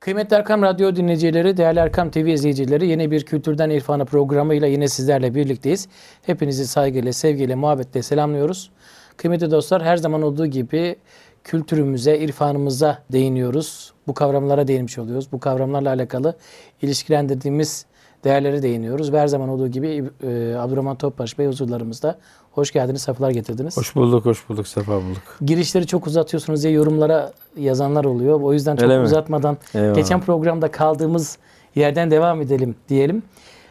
Kıymetli 0.00 0.36
Erkam 0.36 0.62
Radyo 0.62 0.96
dinleyicileri, 0.96 1.56
değerli 1.56 1.78
Erkam 1.78 2.10
TV 2.10 2.18
izleyicileri 2.18 2.86
yeni 2.86 3.10
bir 3.10 3.24
Kültürden 3.24 3.70
İrfana 3.70 4.04
programıyla 4.04 4.66
yine 4.66 4.88
sizlerle 4.88 5.34
birlikteyiz. 5.34 5.88
Hepinizi 6.22 6.66
saygıyla, 6.66 7.12
sevgiyle, 7.12 7.54
muhabbetle 7.54 8.02
selamlıyoruz. 8.02 8.70
Kıymetli 9.16 9.50
dostlar 9.50 9.82
her 9.84 9.96
zaman 9.96 10.22
olduğu 10.22 10.46
gibi 10.46 10.96
kültürümüze, 11.44 12.18
irfanımıza 12.18 12.98
değiniyoruz. 13.12 13.92
Bu 14.06 14.14
kavramlara 14.14 14.68
değinmiş 14.68 14.98
oluyoruz. 14.98 15.32
Bu 15.32 15.40
kavramlarla 15.40 15.90
alakalı 15.90 16.36
ilişkilendirdiğimiz 16.82 17.86
değerlere 18.24 18.62
değiniyoruz. 18.62 19.12
Ve 19.12 19.20
her 19.20 19.26
zaman 19.26 19.48
olduğu 19.48 19.68
gibi 19.68 20.04
e, 20.22 20.54
Abdurrahman 20.54 20.96
Topbaş 20.96 21.38
Bey 21.38 21.46
huzurlarımızda. 21.46 22.18
Hoş 22.52 22.72
geldiniz, 22.72 23.02
sefalar 23.02 23.30
getirdiniz. 23.30 23.76
Hoş 23.76 23.96
bulduk, 23.96 24.24
hoş 24.24 24.48
bulduk, 24.48 24.68
sefa 24.68 24.92
bulduk. 24.92 25.38
Girişleri 25.42 25.86
çok 25.86 26.06
uzatıyorsunuz 26.06 26.62
diye 26.62 26.72
yorumlara 26.72 27.32
yazanlar 27.56 28.04
oluyor. 28.04 28.40
O 28.40 28.52
yüzden 28.52 28.76
çok 28.76 28.90
Öyle 28.90 29.00
uzatmadan 29.00 29.56
Eyvallah. 29.74 29.94
geçen 29.94 30.20
programda 30.20 30.70
kaldığımız 30.70 31.38
yerden 31.74 32.10
devam 32.10 32.40
edelim 32.42 32.74
diyelim. 32.88 33.22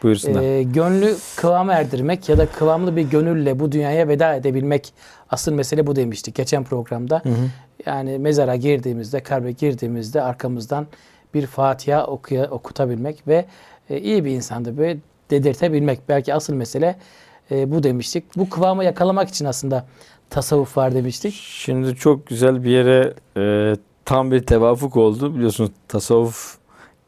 Buyursunlar. 0.02 0.42
Ee, 0.42 0.62
gönlü 0.62 1.16
kıvama 1.36 1.72
erdirmek 1.72 2.28
ya 2.28 2.38
da 2.38 2.46
kıvamlı 2.46 2.96
bir 2.96 3.02
gönülle 3.02 3.60
bu 3.60 3.72
dünyaya 3.72 4.08
veda 4.08 4.34
edebilmek 4.34 4.92
asıl 5.30 5.52
mesele 5.52 5.86
bu 5.86 5.96
demiştik 5.96 6.34
geçen 6.34 6.64
programda. 6.64 7.22
Yani 7.86 8.18
mezara 8.18 8.56
girdiğimizde, 8.56 9.20
kalbe 9.20 9.52
girdiğimizde 9.52 10.22
arkamızdan 10.22 10.86
bir 11.34 11.46
Fatiha 11.46 12.06
okuya, 12.06 12.50
okutabilmek 12.50 13.28
ve 13.28 13.44
e, 13.90 14.00
iyi 14.00 14.24
bir 14.24 14.30
insandı 14.30 14.78
böyle 14.78 14.98
dedirtebilmek. 15.30 16.00
Belki 16.08 16.34
asıl 16.34 16.54
mesele 16.54 16.96
e, 17.50 17.70
bu 17.72 17.82
demiştik. 17.82 18.24
Bu 18.36 18.50
kıvamı 18.50 18.84
yakalamak 18.84 19.28
için 19.28 19.44
aslında 19.44 19.86
tasavvuf 20.30 20.76
var 20.76 20.94
demiştik. 20.94 21.34
Şimdi 21.34 21.96
çok 21.96 22.26
güzel 22.26 22.64
bir 22.64 22.70
yere 22.70 23.14
e, 23.36 23.76
tam 24.04 24.30
bir 24.30 24.40
tevafuk 24.46 24.96
oldu. 24.96 25.34
Biliyorsunuz 25.34 25.70
tasavvuf 25.88 26.56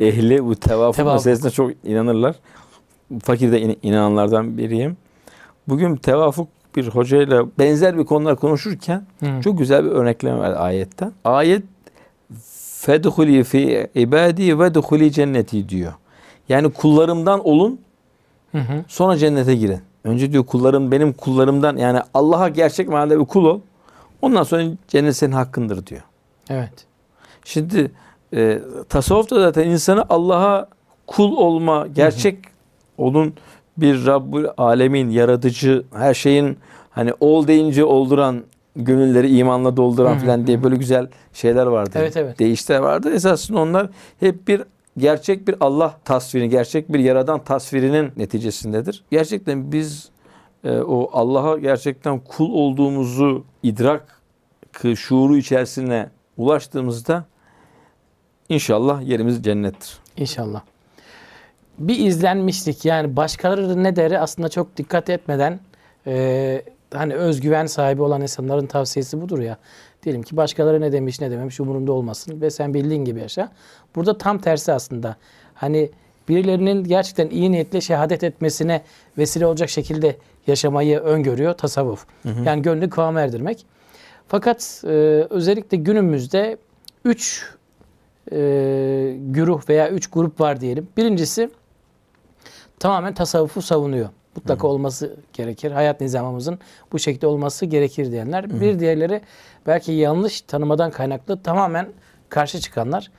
ehli 0.01 0.45
bu 0.45 0.55
tevafuk, 0.57 0.97
Tevafuk. 0.97 1.15
meselesine 1.27 1.51
çok 1.51 1.71
inanırlar. 1.85 2.37
Fakir 3.23 3.52
de 3.52 3.61
in- 3.61 3.79
inananlardan 3.83 4.59
biriyim. 4.59 4.96
Bugün 5.69 5.96
tevafuk 5.96 6.49
bir 6.77 6.89
hocayla 6.89 7.46
benzer 7.59 7.99
bir 7.99 8.05
konular 8.05 8.37
konuşurken 8.37 9.07
Hı. 9.21 9.41
çok 9.45 9.59
güzel 9.59 9.85
bir 9.85 9.91
örnekleme 9.91 10.39
var 10.39 10.55
ayetten. 10.59 11.13
Ayet 11.24 11.63
fedhuli 12.80 13.45
fi 13.45 13.91
ibadi 13.95 14.59
ve 14.59 14.74
duhuli 14.74 15.13
cenneti 15.13 15.69
diyor. 15.69 15.93
Yani 16.48 16.73
kullarımdan 16.73 17.48
olun 17.48 17.80
Hı 18.52 18.59
hı. 18.59 18.85
Sonra 18.88 19.16
cennete 19.16 19.54
girin. 19.54 19.80
Önce 20.04 20.32
diyor 20.32 20.46
kullarım 20.46 20.93
benim 20.93 21.12
kullarımdan 21.12 21.76
yani 21.76 22.01
Allah'a 22.15 22.49
gerçek 22.49 22.88
manada 22.88 23.21
bir 23.21 23.24
kul 23.24 23.45
ol. 23.45 23.60
Ondan 24.23 24.43
sonra 24.43 24.65
cennet 24.88 25.16
senin 25.16 25.32
hakkındır 25.32 25.87
diyor. 25.87 26.02
Evet. 26.51 26.73
Şimdi 27.45 27.90
e, 28.34 28.59
tasavvuf 28.88 29.30
da 29.30 29.40
zaten 29.40 29.68
insanı 29.68 30.04
Allah'a 30.09 30.68
kul 31.07 31.37
olma, 31.37 31.87
gerçek 31.87 32.38
onun 32.99 33.34
bir 33.77 34.06
Rabbül 34.06 34.46
Alemin, 34.56 35.10
yaratıcı, 35.10 35.84
her 35.95 36.15
şeyin 36.15 36.59
hani 36.90 37.12
ol 37.21 37.46
deyince 37.46 37.84
olduran, 37.84 38.43
gönülleri 38.77 39.37
imanla 39.37 39.77
dolduran 39.77 40.15
Hı 40.15 40.16
hı, 40.16 40.27
falan 40.27 40.46
diye 40.46 40.62
böyle 40.62 40.77
güzel 40.77 41.09
şeyler 41.32 41.66
vardı. 41.66 41.90
Evet, 41.95 42.16
evet. 42.16 42.38
Deyişler 42.38 42.79
vardı. 42.79 43.10
Esasında 43.15 43.60
onlar 43.60 43.88
hep 44.21 44.49
bir 44.49 44.62
gerçek 44.98 45.48
bir 45.48 45.57
Allah 45.60 46.01
tasvirini, 46.04 46.48
gerçek 46.48 46.93
bir 46.93 46.98
yaradan 46.98 47.45
tasvirinin 47.45 48.12
neticesindedir. 48.16 49.04
Gerçekten 49.10 49.73
biz 49.73 50.10
e, 50.65 50.71
o 50.71 51.10
Allah'a 51.12 51.59
gerçekten 51.59 52.21
kul 52.21 52.52
olduğumuzu 52.52 53.45
idrak 53.62 54.23
şuuru 54.96 55.37
içerisine 55.37 56.10
ulaştığımızda 56.37 57.24
inşallah 58.49 59.02
yerimiz 59.02 59.43
cennettir. 59.45 59.99
İnşallah. 60.16 60.62
Bir 61.79 61.99
izlenmişlik 61.99 62.84
yani 62.84 63.16
başkaları 63.16 63.82
ne 63.82 63.96
deri 63.96 64.19
aslında 64.19 64.49
çok 64.49 64.77
dikkat 64.77 65.10
etmeden 65.10 65.60
e, 66.06 66.62
hani 66.94 67.15
özgüven 67.15 67.67
sahibi 67.67 68.03
olan 68.03 68.22
insanların 68.22 68.67
tavsiyesi 68.67 69.21
budur 69.21 69.38
ya. 69.38 69.59
Diyelim 70.03 70.23
ki 70.23 70.37
başkaları 70.37 70.81
ne 70.81 70.93
demiş 70.93 71.21
ne 71.21 71.31
dememiş 71.31 71.61
umurunda 71.61 71.93
olmasın 71.93 72.41
ve 72.41 72.51
sen 72.51 72.75
bildiğin 72.75 73.05
gibi 73.05 73.21
yaşa. 73.21 73.53
Burada 73.97 74.19
tam 74.19 74.39
tersi 74.39 74.73
aslında. 74.73 75.17
Hani 75.55 75.91
birilerinin 76.29 76.85
gerçekten 76.85 77.31
iyi 77.31 77.53
niyetle 77.53 77.81
şehadet 77.81 78.25
etmesine 78.25 78.83
vesile 79.19 79.47
olacak 79.47 79.71
şekilde 79.71 80.17
yaşamayı 80.47 80.99
öngörüyor 80.99 81.55
tasavvuf. 81.55 82.07
Yani 82.45 82.62
gönlü 82.62 82.91
kıvam 82.91 83.19
erdirmek. 83.19 83.67
Fakat 84.29 84.83
e, 84.85 84.89
özellikle 85.31 85.77
günümüzde 85.77 86.57
üç 87.05 87.47
e, 88.33 89.17
güruh 89.19 89.69
veya 89.69 89.91
üç 89.91 90.07
grup 90.11 90.41
var 90.41 90.61
diyelim. 90.61 90.89
Birincisi 90.97 91.51
tamamen 92.79 93.15
tasavvufu 93.15 93.62
savunuyor. 93.62 94.09
Mutlaka 94.37 94.66
olması 94.69 95.16
gerekir. 95.32 95.72
Hayat 95.72 96.00
nizamımızın 96.00 96.59
bu 96.93 96.98
şekilde 96.98 97.26
olması 97.26 97.66
gerekir 97.66 98.12
diyenler. 98.12 98.60
Bir 98.60 98.78
diğerleri 98.81 99.20
belki 99.66 99.93
yanlış 99.93 100.41
tanımadan 100.41 100.91
kaynaklı 100.91 101.43
tamamen 101.43 101.88
karşı 102.28 102.60
çıkanlar. 102.60 103.10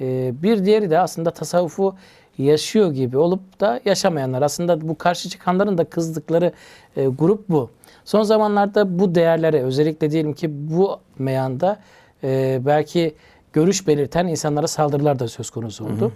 E, 0.00 0.32
bir 0.42 0.64
diğeri 0.64 0.90
de 0.90 0.98
aslında 0.98 1.30
tasavvufu 1.30 1.94
yaşıyor 2.38 2.92
gibi 2.92 3.18
olup 3.18 3.60
da 3.60 3.80
yaşamayanlar. 3.84 4.42
Aslında 4.42 4.88
bu 4.88 4.98
karşı 4.98 5.28
çıkanların 5.28 5.78
da 5.78 5.84
kızdıkları 5.84 6.52
e, 6.96 7.06
grup 7.06 7.48
bu. 7.48 7.70
Son 8.04 8.22
zamanlarda 8.22 8.98
bu 8.98 9.14
değerlere 9.14 9.62
özellikle 9.62 10.10
diyelim 10.10 10.32
ki 10.32 10.50
bu 10.52 11.00
meyanda 11.18 11.78
e, 12.24 12.60
belki 12.66 13.14
görüş 13.52 13.86
belirten 13.86 14.26
insanlara 14.26 14.66
saldırılar 14.66 15.18
da 15.18 15.28
söz 15.28 15.50
konusu 15.50 15.84
oldu. 15.84 16.12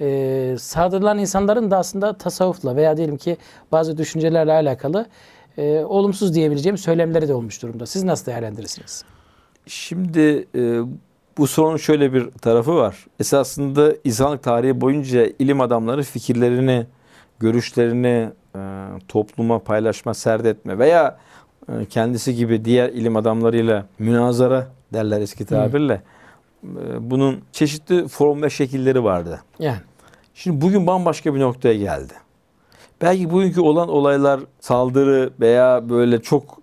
E, 0.00 0.56
saldırılan 0.58 1.18
insanların 1.18 1.70
da 1.70 1.78
aslında 1.78 2.12
tasavvufla 2.12 2.76
veya 2.76 2.96
diyelim 2.96 3.16
ki 3.16 3.36
bazı 3.72 3.98
düşüncelerle 3.98 4.52
alakalı 4.52 5.06
e, 5.58 5.84
olumsuz 5.84 6.34
diyebileceğim 6.34 6.78
söylemleri 6.78 7.28
de 7.28 7.34
olmuş 7.34 7.62
durumda. 7.62 7.86
Siz 7.86 8.04
nasıl 8.04 8.26
değerlendirirsiniz? 8.26 9.04
Şimdi 9.66 10.46
e, 10.54 10.80
bu 11.38 11.46
sorunun 11.46 11.76
şöyle 11.76 12.12
bir 12.12 12.30
tarafı 12.30 12.76
var. 12.76 13.06
Esasında 13.20 13.94
insanlık 14.04 14.42
tarihi 14.42 14.80
boyunca 14.80 15.26
ilim 15.38 15.60
adamları 15.60 16.02
fikirlerini, 16.02 16.86
görüşlerini 17.38 18.30
e, 18.56 18.60
topluma 19.08 19.58
paylaşma, 19.58 20.14
serdetme 20.14 20.78
veya 20.78 21.18
e, 21.68 21.84
kendisi 21.84 22.34
gibi 22.34 22.64
diğer 22.64 22.88
ilim 22.88 23.16
adamlarıyla 23.16 23.86
münazara 23.98 24.66
derler 24.92 25.20
eski 25.20 25.44
tabirle. 25.44 25.94
E, 25.94 26.00
bunun 27.00 27.40
çeşitli 27.52 28.08
form 28.08 28.42
ve 28.42 28.50
şekilleri 28.50 29.04
vardı. 29.04 29.40
Yani 29.58 29.78
Şimdi 30.34 30.60
bugün 30.60 30.86
bambaşka 30.86 31.34
bir 31.34 31.40
noktaya 31.40 31.74
geldi. 31.74 32.12
Belki 33.02 33.30
bugünkü 33.30 33.60
olan 33.60 33.88
olaylar 33.88 34.40
saldırı 34.60 35.30
veya 35.40 35.88
böyle 35.88 36.22
çok 36.22 36.60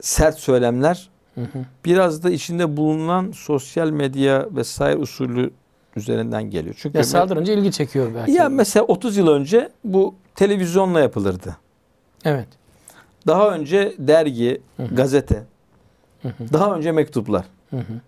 sert 0.00 0.38
söylemler 0.38 1.08
hı 1.34 1.40
hı. 1.40 1.58
biraz 1.84 2.22
da 2.22 2.30
içinde 2.30 2.76
bulunan 2.76 3.32
sosyal 3.32 3.90
medya 3.90 4.46
vesaire 4.50 4.96
usulü 4.96 5.50
üzerinden 5.96 6.50
geliyor. 6.50 6.74
Çünkü 6.78 6.98
ya 6.98 7.04
saldırınca 7.04 7.52
ilgi 7.52 7.72
çekiyor 7.72 8.14
belki. 8.14 8.32
ya 8.32 8.48
mesela 8.48 8.84
30 8.84 9.16
yıl 9.16 9.28
önce 9.28 9.68
bu 9.84 10.14
televizyonla 10.34 11.00
yapılırdı. 11.00 11.56
evet. 12.24 12.48
Daha 13.26 13.50
önce 13.50 13.94
dergi, 13.98 14.60
gazete, 14.92 15.42
Hı 16.22 16.28
hı. 16.28 16.52
daha 16.52 16.74
önce 16.76 16.92
mektuplar. 16.92 17.44
Hı 17.70 17.76
hı. 17.76 18.00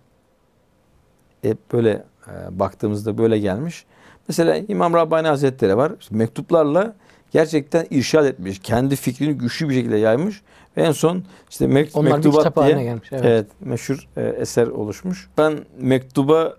Hep 1.43 1.73
böyle 1.73 1.91
e, 2.29 2.59
baktığımızda 2.59 3.19
böyle 3.19 3.39
gelmiş. 3.39 3.85
Mesela 4.29 4.57
İmam 4.69 4.95
Rabbani 4.95 5.29
Hazretleri 5.29 5.77
var. 5.77 5.93
İşte 6.01 6.17
mektuplarla 6.17 6.95
gerçekten 7.31 7.87
irşad 7.91 8.25
etmiş. 8.25 8.59
Kendi 8.59 8.97
fikrini 8.97 9.33
güçlü 9.39 9.69
bir 9.69 9.75
şekilde 9.75 9.97
yaymış. 9.97 10.43
Ve 10.77 10.83
en 10.83 10.93
son 10.93 11.25
işte 11.51 11.65
mek- 11.65 11.91
Onlar 11.95 12.11
bir 12.11 12.15
mektubat 12.15 12.45
kitap 12.45 12.67
diye 12.67 12.83
gelmiş. 12.83 13.09
Evet. 13.13 13.23
evet. 13.25 13.47
meşhur 13.61 14.09
e, 14.17 14.23
eser 14.23 14.67
oluşmuş. 14.67 15.29
Ben 15.39 15.59
mektuba 15.79 16.57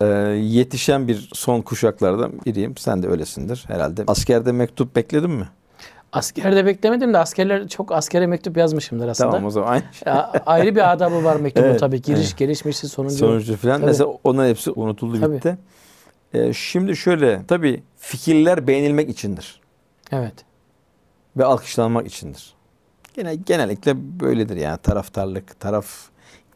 e, 0.00 0.06
yetişen 0.40 1.08
bir 1.08 1.30
son 1.32 1.60
kuşaklardan 1.60 2.32
biriyim. 2.46 2.76
Sen 2.76 3.02
de 3.02 3.08
öylesindir 3.08 3.64
herhalde. 3.68 4.04
Askerde 4.06 4.52
mektup 4.52 4.96
bekledin 4.96 5.30
mi? 5.30 5.48
Askerde 6.12 6.66
beklemedim 6.66 7.14
de 7.14 7.18
askerler 7.18 7.68
çok 7.68 7.92
askere 7.92 8.26
mektup 8.26 8.56
yazmışımdır 8.56 9.08
aslında. 9.08 9.30
Tamam 9.30 9.46
o 9.46 9.50
zaman 9.50 9.68
aynı 9.68 9.82
şey. 9.92 10.12
Ayrı 10.46 10.74
bir 10.74 10.92
adabı 10.92 11.24
var 11.24 11.36
mektubun 11.36 11.66
Evet, 11.68 11.80
tabii. 11.80 12.02
Giriş, 12.02 12.28
evet. 12.28 12.38
gelişmişi, 12.38 12.88
sonucu. 12.88 13.14
sonucu 13.14 13.56
falan. 13.56 13.76
Tabii. 13.76 13.86
Mesela 13.86 14.10
onların 14.24 14.48
hepsi 14.48 14.70
unutuldu 14.70 15.20
Tabii. 15.20 15.34
gitti. 15.34 15.58
E, 16.34 16.52
şimdi 16.52 16.96
şöyle 16.96 17.46
tabii 17.48 17.82
fikirler 17.96 18.66
beğenilmek 18.66 19.08
içindir. 19.08 19.60
Evet. 20.12 20.34
ve 21.36 21.44
alkışlanmak 21.44 22.06
içindir. 22.06 22.54
Gene 23.14 23.34
genellikle 23.34 24.20
böyledir 24.20 24.56
yani 24.56 24.78
taraftarlık, 24.78 25.60
taraf 25.60 25.86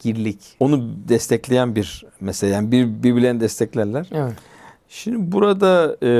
girlik. 0.01 0.39
Onu 0.61 0.91
destekleyen 1.09 1.77
bir 1.77 2.05
mesele. 2.21 2.51
Yani 2.51 2.73
bir, 2.73 2.87
birbirlerini 3.03 3.41
desteklerler. 3.41 4.09
Evet. 4.13 4.33
Şimdi 4.89 5.33
burada 5.33 5.97
e, 6.03 6.11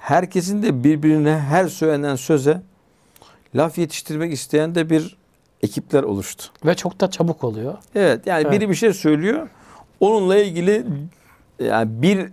herkesin 0.00 0.62
de 0.62 0.84
birbirine 0.84 1.38
her 1.38 1.68
söylenen 1.68 2.16
söze 2.16 2.62
laf 3.54 3.78
yetiştirmek 3.78 4.32
isteyen 4.32 4.74
de 4.74 4.90
bir 4.90 5.16
ekipler 5.62 6.02
oluştu. 6.02 6.44
Ve 6.66 6.74
çok 6.74 7.00
da 7.00 7.10
çabuk 7.10 7.44
oluyor. 7.44 7.74
Evet 7.94 8.26
yani 8.26 8.42
Evet. 8.42 8.52
biri 8.52 8.70
bir 8.70 8.74
şey 8.74 8.92
söylüyor. 8.92 9.48
Onunla 10.00 10.36
ilgili 10.36 10.86
yani 11.58 12.02
bir 12.02 12.28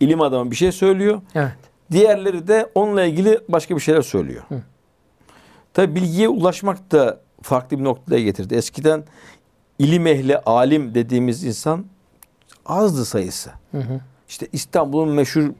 ilim 0.00 0.20
adamı 0.20 0.50
bir 0.50 0.56
şey 0.56 0.72
söylüyor. 0.72 1.20
Evet. 1.34 1.52
Diğerleri 1.92 2.48
de 2.48 2.70
onunla 2.74 3.04
ilgili 3.04 3.40
başka 3.48 3.76
bir 3.76 3.80
şeyler 3.80 4.02
söylüyor. 4.02 4.42
Hı. 4.48 4.62
Tabi 5.74 5.94
bilgiye 5.94 6.28
ulaşmak 6.28 6.92
da 6.92 7.20
farklı 7.42 7.78
bir 7.78 7.84
noktaya 7.84 8.22
getirdi. 8.22 8.54
Eskiden 8.54 9.04
ilim 9.78 10.06
ehli, 10.06 10.38
alim 10.38 10.94
dediğimiz 10.94 11.44
insan 11.44 11.84
azdı 12.66 13.04
sayısı. 13.04 13.50
Hı 13.70 13.78
hı. 13.78 14.00
İşte 14.28 14.48
İstanbul'un 14.52 15.08
meşhur 15.08 15.50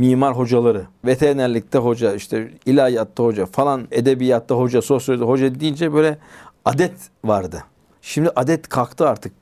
mimar 0.00 0.36
hocaları, 0.36 0.82
veterinerlikte 1.04 1.78
hoca, 1.78 2.14
işte 2.14 2.50
ilahiyatta 2.66 3.24
hoca 3.24 3.46
falan, 3.46 3.88
edebiyatta 3.90 4.54
hoca, 4.54 4.82
sosyolojide 4.82 5.24
hoca 5.26 5.60
deyince 5.60 5.92
böyle 5.92 6.18
adet 6.64 6.92
vardı. 7.24 7.64
Şimdi 8.02 8.30
adet 8.36 8.68
kalktı 8.68 9.08
artık. 9.08 9.32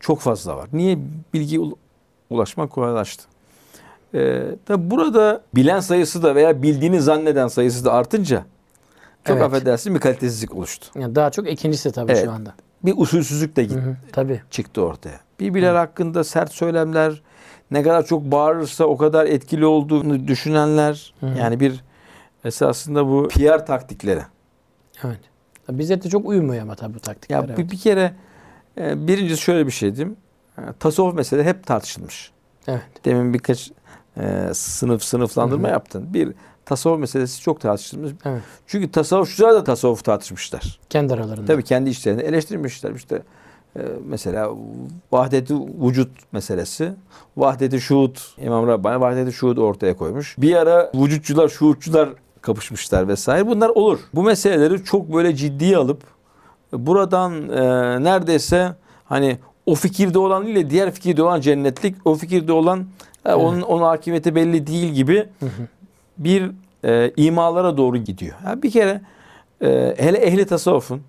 Çok 0.00 0.20
fazla 0.20 0.56
var. 0.56 0.68
Niye? 0.72 0.98
Bilgiye 1.34 1.60
ul- 1.60 1.74
ulaşmak 2.30 2.70
kolaylaştı. 2.70 3.24
Ee, 4.14 4.42
tabi 4.66 4.90
burada 4.90 5.42
bilen 5.54 5.80
sayısı 5.80 6.22
da 6.22 6.34
veya 6.34 6.62
bildiğini 6.62 7.00
zanneden 7.00 7.48
sayısı 7.48 7.84
da 7.84 7.92
artınca 7.92 8.44
çok 9.24 9.36
Evet. 9.36 9.46
affedersin 9.46 9.94
bir 9.94 10.00
kalitesizlik 10.00 10.54
oluştu. 10.54 10.86
Yani 10.98 11.14
daha 11.14 11.30
çok 11.30 11.50
ikincisi 11.50 11.92
tabii 11.92 12.12
Evet. 12.12 12.24
şu 12.24 12.30
anda. 12.32 12.54
Bir 12.84 12.94
usulsüzlük 12.96 13.56
de 13.56 13.62
Hı 13.62 13.66
gitti 13.66 13.80
hı. 13.80 13.96
Tabii. 14.12 14.40
çıktı 14.50 14.82
ortaya. 14.82 15.20
Birbirler 15.40 15.74
hakkında 15.74 16.24
sert 16.24 16.52
söylemler, 16.52 17.22
ne 17.72 17.82
kadar 17.82 18.06
çok 18.06 18.22
bağırırsa 18.22 18.84
o 18.84 18.96
kadar 18.96 19.26
etkili 19.26 19.66
olduğunu 19.66 20.28
düşünenler. 20.28 21.14
Hı. 21.20 21.26
Yani 21.26 21.60
bir 21.60 21.84
esasında 22.44 23.06
bu 23.06 23.28
PR 23.28 23.66
taktikleri. 23.66 24.22
Evet. 25.04 25.20
Bize 25.70 26.02
de 26.02 26.08
çok 26.08 26.26
uymuyor 26.26 26.62
ama 26.62 26.74
tabii 26.74 26.94
bu 26.94 27.00
taktikler. 27.00 27.36
Ya 27.36 27.44
evet. 27.46 27.58
bir, 27.58 27.70
bir 27.70 27.78
kere 27.78 28.14
e, 28.78 29.06
birincisi 29.06 29.42
şöyle 29.42 29.66
bir 29.66 29.72
şey 29.72 29.96
diyeyim. 29.96 30.16
E, 30.58 30.62
Tasavvuf 30.80 31.14
mesele 31.14 31.44
hep 31.44 31.66
tartışılmış. 31.66 32.30
Evet. 32.66 32.82
Demin 33.04 33.34
birkaç 33.34 33.70
e, 34.16 34.50
sınıf 34.54 35.02
sınıflandırma 35.02 35.68
Hı 35.68 35.70
hı. 35.70 35.72
yaptın. 35.72 36.14
Bir 36.14 36.34
tasavvuf 36.64 37.00
meselesi 37.00 37.40
çok 37.40 37.60
tartışılmış. 37.60 38.12
Evet. 38.24 38.42
Çünkü 38.66 38.90
tasavvufçular 38.90 39.54
da 39.54 39.64
tasavvuf 39.64 40.04
tartışmışlar. 40.04 40.80
Kendi 40.90 41.14
aralarında. 41.14 41.46
Tabii 41.46 41.64
kendi 41.64 41.90
işlerini 41.90 42.22
eleştirmişler. 42.22 42.94
İşte 42.94 43.22
mesela 44.06 44.50
vahdeti 45.12 45.54
vücut 45.54 46.10
meselesi. 46.32 46.92
Vahdeti 47.36 47.80
şuhut 47.80 48.34
İmam 48.38 48.66
Rabbani 48.66 49.00
vahdeti 49.00 49.32
şuhut 49.32 49.58
ortaya 49.58 49.96
koymuş. 49.96 50.34
Bir 50.38 50.56
ara 50.56 50.90
vücutçular, 50.94 51.48
şuhutçular 51.48 52.08
kapışmışlar 52.40 53.08
vesaire. 53.08 53.46
Bunlar 53.46 53.68
olur. 53.68 53.98
Bu 54.14 54.22
meseleleri 54.22 54.84
çok 54.84 55.14
böyle 55.14 55.36
ciddiye 55.36 55.76
alıp 55.76 56.02
buradan 56.72 57.48
e, 57.48 57.62
neredeyse 58.04 58.74
hani 59.04 59.38
o 59.66 59.74
fikirde 59.74 60.18
olan 60.18 60.46
ile 60.46 60.70
diğer 60.70 60.90
fikirde 60.90 61.22
olan 61.22 61.40
cennetlik, 61.40 61.96
o 62.04 62.14
fikirde 62.14 62.52
olan 62.52 62.86
e, 63.26 63.32
onun 63.32 63.62
onun 63.62 63.82
hakimiyeti 63.82 64.34
belli 64.34 64.66
değil 64.66 64.92
gibi 64.92 65.28
bir 66.18 66.50
e, 66.84 67.12
imalara 67.16 67.76
doğru 67.76 67.96
gidiyor. 67.96 68.36
Ya 68.46 68.62
bir 68.62 68.70
kere 68.70 69.00
e, 69.62 69.94
hele 69.98 70.18
ehli 70.18 70.46
tasavvufun 70.46 71.02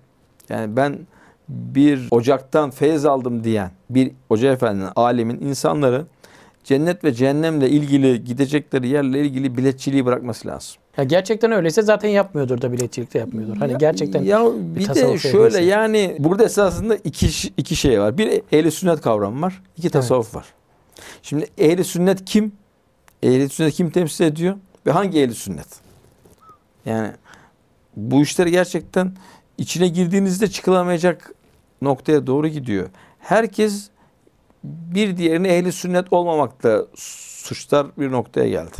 yani 0.48 0.76
ben 0.76 0.98
bir 1.48 2.08
ocaktan 2.10 2.70
feyz 2.70 3.04
aldım 3.04 3.44
diyen 3.44 3.70
bir 3.90 4.10
hoca 4.28 4.52
efendinin, 4.52 4.88
alemin 4.96 5.40
insanları 5.40 6.06
cennet 6.64 7.04
ve 7.04 7.12
cehennemle 7.14 7.70
ilgili 7.70 8.24
gidecekleri 8.24 8.88
yerle 8.88 9.20
ilgili 9.20 9.56
biletçiliği 9.56 10.04
bırakması 10.06 10.48
lazım. 10.48 10.74
Ya 10.96 11.04
gerçekten 11.04 11.52
öyleyse 11.52 11.82
zaten 11.82 12.08
yapmıyordur 12.08 12.60
da 12.60 12.72
biletçilik 12.72 13.14
de 13.14 13.18
yapmıyordur. 13.18 13.56
Hani 13.56 13.72
Ya- 13.72 13.78
gerçekten 13.78 14.22
ya 14.22 14.44
bir, 14.56 14.80
de 14.80 14.84
tasavvuf 14.86 15.22
şöyle 15.22 15.44
ehliyse. 15.46 15.62
yani 15.64 16.16
burada 16.18 16.44
esasında 16.44 16.96
iki 16.96 17.26
iki 17.56 17.76
şey 17.76 18.00
var. 18.00 18.18
Bir 18.18 18.42
ehli 18.52 18.70
sünnet 18.70 19.00
kavramı 19.00 19.42
var. 19.46 19.62
iki 19.76 19.90
tasavvuf 19.90 20.34
var. 20.34 20.46
Şimdi 21.22 21.46
ehli 21.58 21.84
sünnet 21.84 22.24
kim? 22.24 22.52
Ehli 23.22 23.48
sünnet 23.48 23.72
kim 23.74 23.90
temsil 23.90 24.24
ediyor? 24.24 24.56
Ve 24.86 24.90
hangi 24.90 25.20
ehli 25.22 25.34
sünnet? 25.34 25.66
Yani 26.86 27.10
bu 27.96 28.22
işler 28.22 28.46
gerçekten 28.46 29.12
içine 29.58 29.88
girdiğinizde 29.88 30.46
çıkılamayacak 30.50 31.34
noktaya 31.82 32.26
doğru 32.26 32.48
gidiyor. 32.48 32.88
Herkes 33.18 33.90
bir 34.64 35.16
diğerini 35.16 35.48
ehli 35.48 35.72
sünnet 35.72 36.12
olmamakla 36.12 36.86
suçlar 36.94 37.86
bir 37.98 38.12
noktaya 38.12 38.48
geldi. 38.48 38.76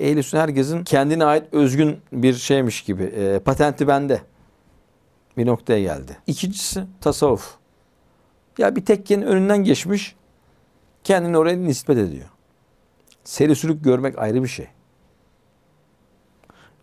Ehli 0.00 0.22
sünnet 0.22 0.42
herkesin 0.42 0.84
kendine 0.84 1.24
ait 1.24 1.44
özgün 1.52 1.98
bir 2.12 2.34
şeymiş 2.34 2.82
gibi. 2.82 3.02
e, 3.02 3.38
patenti 3.38 3.88
bende. 3.88 4.22
Bir 5.36 5.46
noktaya 5.46 5.80
geldi. 5.80 6.16
İkincisi 6.26 6.84
tasavvuf. 7.00 7.54
Ya 8.58 8.76
bir 8.76 8.84
tekkenin 8.84 9.22
önünden 9.22 9.64
geçmiş 9.64 10.16
kendini 11.04 11.38
oraya 11.38 11.56
nispet 11.56 11.98
ediyor. 11.98 12.28
Seri 13.24 13.56
sülük 13.56 13.84
görmek 13.84 14.18
ayrı 14.18 14.42
bir 14.42 14.48
şey. 14.48 14.66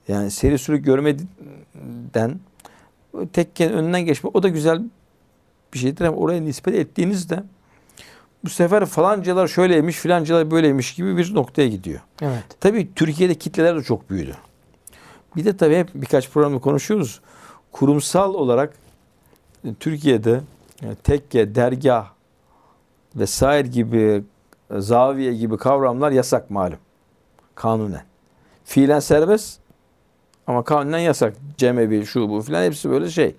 Yani 0.07 0.31
seri 0.31 0.57
sülük 0.57 0.86
görmeden 0.86 2.39
tekkenin 3.34 3.74
önünden 3.74 4.02
geçmek 4.02 4.36
o 4.36 4.44
da 4.44 4.48
güzel 4.48 4.81
bir 5.74 5.80
şeydir 5.80 6.06
ama 6.06 6.18
oraya 6.18 6.42
nispet 6.42 6.75
ettiğinizde 6.75 7.44
bu 8.44 8.50
sefer 8.50 8.86
falancalar 8.86 9.48
şöyleymiş 9.48 9.98
filancalar 9.98 10.52
böyleymiş 10.52 10.96
gibi 10.96 11.18
bir 11.18 11.36
noktaya 11.36 11.68
gidiyor. 11.68 12.00
evet. 12.22 12.44
Tabii 12.60 12.94
Türkiye'de 12.96 13.36
kitleler 13.36 13.75
de 13.75 13.84
çok 13.84 14.10
büyüdü. 14.10 14.36
Bir 15.36 15.46
de 15.46 15.58
tabii 15.58 15.75
hep 15.75 15.90
birkaç 15.94 16.30
programda 16.30 16.60
konuşuyoruz. 16.60 17.22
Kurumsal 17.72 18.34
olarak 18.34 18.74
e, 19.66 19.74
Türkiye'de 19.74 20.42
e, 20.84 20.96
tekke, 20.96 21.56
dergah 21.56 22.10
vesaire 23.16 23.68
gibi 23.68 24.24
e, 24.72 24.80
zaviye 24.80 25.34
gibi 25.34 25.58
kavramlar 25.58 26.12
yasak 26.12 26.50
malum. 26.50 26.80
Kanunen. 27.56 28.04
Fiilen 28.66 29.00
serbest 29.00 29.60
ama 30.48 30.64
kanunen 30.64 31.00
yasak. 31.00 31.34
Cemevi, 31.58 32.06
şu 32.06 32.30
bu 32.30 32.42
filan 32.42 32.64
hepsi 32.64 32.90
böyle 32.90 33.10
şey. 33.10 33.36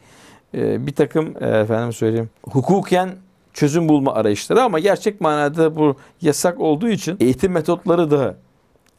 E, 0.54 0.86
bir 0.86 0.92
takım 0.94 1.34
e, 1.40 1.46
efendim 1.48 1.92
söyleyeyim 1.92 2.30
hukuken 2.42 3.14
çözüm 3.52 3.88
bulma 3.88 4.14
arayışları 4.14 4.62
ama 4.62 4.78
gerçek 4.78 5.20
manada 5.20 5.76
bu 5.76 5.96
yasak 6.20 6.60
olduğu 6.60 6.88
için 6.88 7.16
eğitim 7.20 7.52
metotları 7.52 8.10
da 8.10 8.36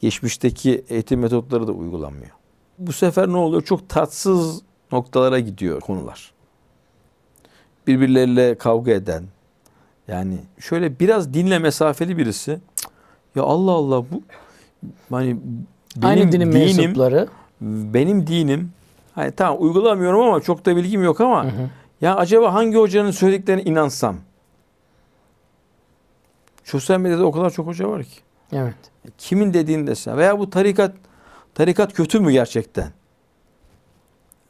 geçmişteki 0.00 0.84
eğitim 0.88 1.20
metotları 1.20 1.66
da 1.66 1.72
uygulanmıyor. 1.72 2.30
Bu 2.78 2.92
sefer 2.92 3.28
ne 3.28 3.36
oluyor? 3.36 3.62
Çok 3.62 3.88
tatsız 3.88 4.62
noktalara 4.92 5.38
gidiyor 5.38 5.80
konular. 5.80 6.32
Birbirleriyle 7.86 8.54
kavga 8.54 8.92
eden. 8.92 9.24
Yani 10.08 10.38
şöyle 10.58 10.98
biraz 11.00 11.34
dinle 11.34 11.58
mesafeli 11.58 12.18
birisi. 12.18 12.60
"Cık, 12.76 12.90
Ya 13.36 13.42
Allah 13.42 13.72
Allah 13.72 13.98
bu 14.10 14.22
hani 15.10 15.36
benim 15.96 16.06
Aynı 16.08 16.20
dinin 16.32 16.32
dinim, 16.32 16.48
mensupları. 16.48 17.28
Benim 17.60 18.26
dinim 18.26 18.72
hani 19.14 19.32
tamam 19.32 19.62
uygulamıyorum 19.62 20.20
ama 20.20 20.40
çok 20.40 20.66
da 20.66 20.76
bilgim 20.76 21.04
yok 21.04 21.20
ama 21.20 21.44
Hı 21.44 21.48
hı. 21.48 21.70
ya 22.00 22.16
acaba 22.16 22.54
hangi 22.54 22.76
hocanın 22.76 23.10
söylediklerine 23.10 23.62
inansam? 23.62 24.16
Sosyal 26.64 27.00
medyada 27.00 27.24
o 27.26 27.32
kadar 27.32 27.50
çok 27.50 27.66
hoca 27.66 27.88
var 27.88 28.04
ki. 28.04 28.20
Evet. 28.52 28.74
Kimin 29.18 29.54
dediğini 29.54 29.86
desen 29.86 30.16
veya 30.16 30.38
bu 30.38 30.50
tarikat 30.50 30.94
tarikat 31.54 31.92
kötü 31.92 32.20
mü 32.20 32.32
gerçekten? 32.32 32.90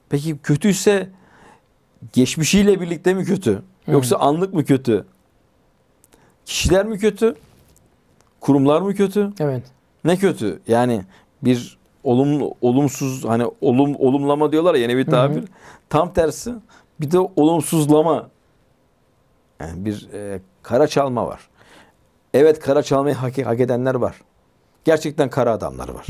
Peki 0.08 0.38
kötüyse 0.38 1.08
geçmişiyle 2.12 2.80
birlikte 2.80 3.14
mi 3.14 3.24
kötü? 3.24 3.62
Yoksa 3.86 4.16
anlık 4.16 4.54
mı 4.54 4.64
kötü? 4.64 5.06
Kişiler 6.46 6.86
mi 6.86 6.98
kötü? 6.98 7.34
Kurumlar 8.40 8.80
mı 8.82 8.94
kötü? 8.94 9.32
Evet. 9.40 9.62
Ne 10.04 10.16
kötü? 10.16 10.60
Yani 10.68 11.02
bir 11.42 11.78
olumlu 12.04 12.54
olumsuz 12.60 13.24
hani 13.24 13.44
olum 13.60 13.96
olumlama 13.98 14.52
diyorlar 14.52 14.74
ya 14.74 14.80
yeni 14.80 14.96
bir 14.96 15.06
Hı 15.06 15.06
hı. 15.06 15.10
tabir. 15.10 15.44
Tam 15.88 16.12
tersi 16.12 16.54
bir 17.00 17.10
de 17.10 17.18
olumsuzlama. 17.18 18.30
Yani 19.60 19.84
bir 19.84 20.08
e, 20.12 20.40
kara 20.62 20.86
çalma 20.86 21.26
var. 21.26 21.40
Evet 22.34 22.60
kara 22.60 22.82
çalmayı 22.82 23.14
hak, 23.14 23.38
hak 23.38 23.60
edenler 23.60 23.94
var. 23.94 24.20
Gerçekten 24.84 25.30
kara 25.30 25.52
adamlar 25.52 25.88
var. 25.88 26.06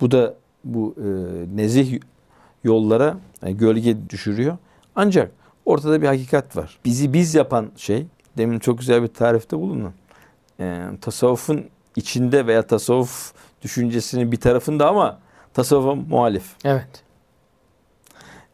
Bu 0.00 0.10
da 0.10 0.34
bu 0.64 0.94
e, 0.98 1.06
nezih 1.56 2.00
yollara 2.64 3.16
e, 3.42 3.52
gölge 3.52 4.10
düşürüyor. 4.10 4.56
Ancak 4.94 5.32
ortada 5.64 6.02
bir 6.02 6.06
hakikat 6.06 6.56
var. 6.56 6.78
Bizi 6.84 7.12
biz 7.12 7.34
yapan 7.34 7.70
şey, 7.76 8.06
demin 8.38 8.58
çok 8.58 8.78
güzel 8.78 9.02
bir 9.02 9.08
tarifte 9.08 9.58
bulundum. 9.58 9.94
E, 10.60 10.82
tasavvufun 11.00 11.64
içinde 11.96 12.46
veya 12.46 12.62
tasavvuf 12.62 13.32
düşüncesinin 13.62 14.32
bir 14.32 14.40
tarafında 14.40 14.88
ama 14.88 15.18
tasavvufa 15.54 15.94
muhalif. 15.94 16.44
Evet. 16.64 17.02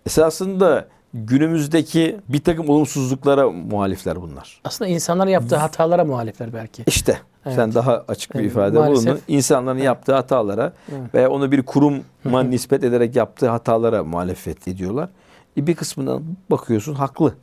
Esasında 0.06 0.88
günümüzdeki 1.14 2.20
bir 2.28 2.44
takım 2.44 2.68
olumsuzluklara 2.68 3.50
muhalifler 3.50 4.20
bunlar. 4.22 4.60
Aslında 4.64 4.90
insanların 4.90 5.30
yaptığı 5.30 5.56
hatalara 5.56 6.04
muhalifler 6.04 6.52
belki. 6.54 6.84
İşte 6.86 7.20
Evet. 7.46 7.56
sen 7.56 7.74
daha 7.74 8.04
açık 8.08 8.34
bir 8.34 8.38
Evet, 8.40 8.50
ifade 8.50 8.78
maalesef. 8.78 9.06
bulundun. 9.06 9.22
İnsanların 9.28 9.78
yaptığı 9.78 10.14
hatalara 10.14 10.72
Evet. 10.92 11.14
veya 11.14 11.30
onu 11.30 11.52
bir 11.52 11.62
kuruma 11.62 12.42
nispet 12.42 12.84
ederek 12.84 13.16
yaptığı 13.16 13.48
hatalara 13.48 14.04
muhalefet 14.04 14.68
ediyorlar. 14.68 15.08
E 15.56 15.66
bir 15.66 15.74
kısmından 15.74 16.22
bakıyorsun 16.50 16.94
haklı. 16.94 17.34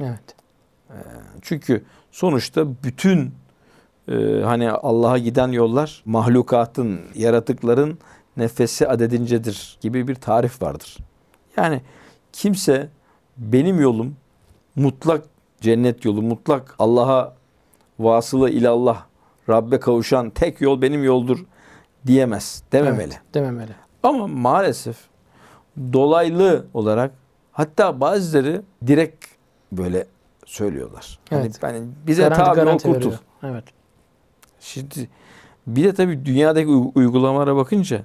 Evet. 0.00 0.34
Çünkü 1.42 1.84
sonuçta 2.12 2.64
bütün 2.84 3.34
e, 4.08 4.42
hani 4.44 4.70
Allah'a 4.70 5.18
giden 5.18 5.48
yollar 5.48 6.02
mahlukatın, 6.04 7.00
yaratıkların 7.14 7.98
nefesi 8.36 8.88
adedincedir 8.88 9.78
gibi 9.80 10.08
bir 10.08 10.14
tarif 10.14 10.62
vardır. 10.62 10.98
Yani 11.56 11.80
kimse 12.32 12.88
benim 13.36 13.80
yolum 13.80 14.16
mutlak 14.76 15.24
cennet 15.60 16.04
yolu, 16.04 16.22
mutlak 16.22 16.74
Allah'a 16.78 17.34
vasılı 17.98 18.50
ilallah, 18.50 19.04
Rabbe 19.48 19.80
kavuşan 19.80 20.30
tek 20.30 20.60
yol 20.60 20.82
benim 20.82 21.04
yoldur 21.04 21.44
diyemez, 22.06 22.62
dememeli. 22.72 23.12
Evet, 23.12 23.34
dememeli. 23.34 23.72
Ama 24.02 24.26
maalesef 24.26 24.96
dolaylı 25.92 26.66
olarak 26.74 27.14
hatta 27.52 28.00
bazıları 28.00 28.62
direkt 28.86 29.26
böyle 29.72 30.06
söylüyorlar. 30.46 31.18
Evet. 31.30 31.62
Hani, 31.62 31.72
hani 31.78 31.88
bize 32.06 32.28
tabi 32.28 32.60
ol 32.60 32.78
kurtul. 32.78 33.12
Evet. 33.42 33.64
Şimdi 34.62 35.08
bir 35.66 35.84
de 35.84 35.94
tabii 35.94 36.24
dünyadaki 36.26 36.68
uy- 36.68 36.90
uygulamalara 36.94 37.56
bakınca 37.56 38.02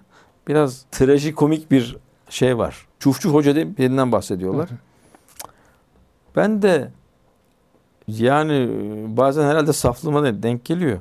biraz 0.48 0.86
trajikomik 0.92 1.72
bir 1.72 1.98
şey 2.30 2.58
var. 2.58 2.88
Çufçuf 3.00 3.34
Hoca 3.34 3.56
birinden 3.56 4.12
bahsediyorlar. 4.12 4.70
Hı 4.70 4.74
hı. 4.74 4.78
Ben 6.36 6.62
de 6.62 6.92
yani 8.08 8.54
e, 8.54 9.18
bazen 9.18 9.44
herhalde 9.44 9.74
saflığıma 9.74 10.44
denk 10.44 10.66
geliyor. 10.66 11.00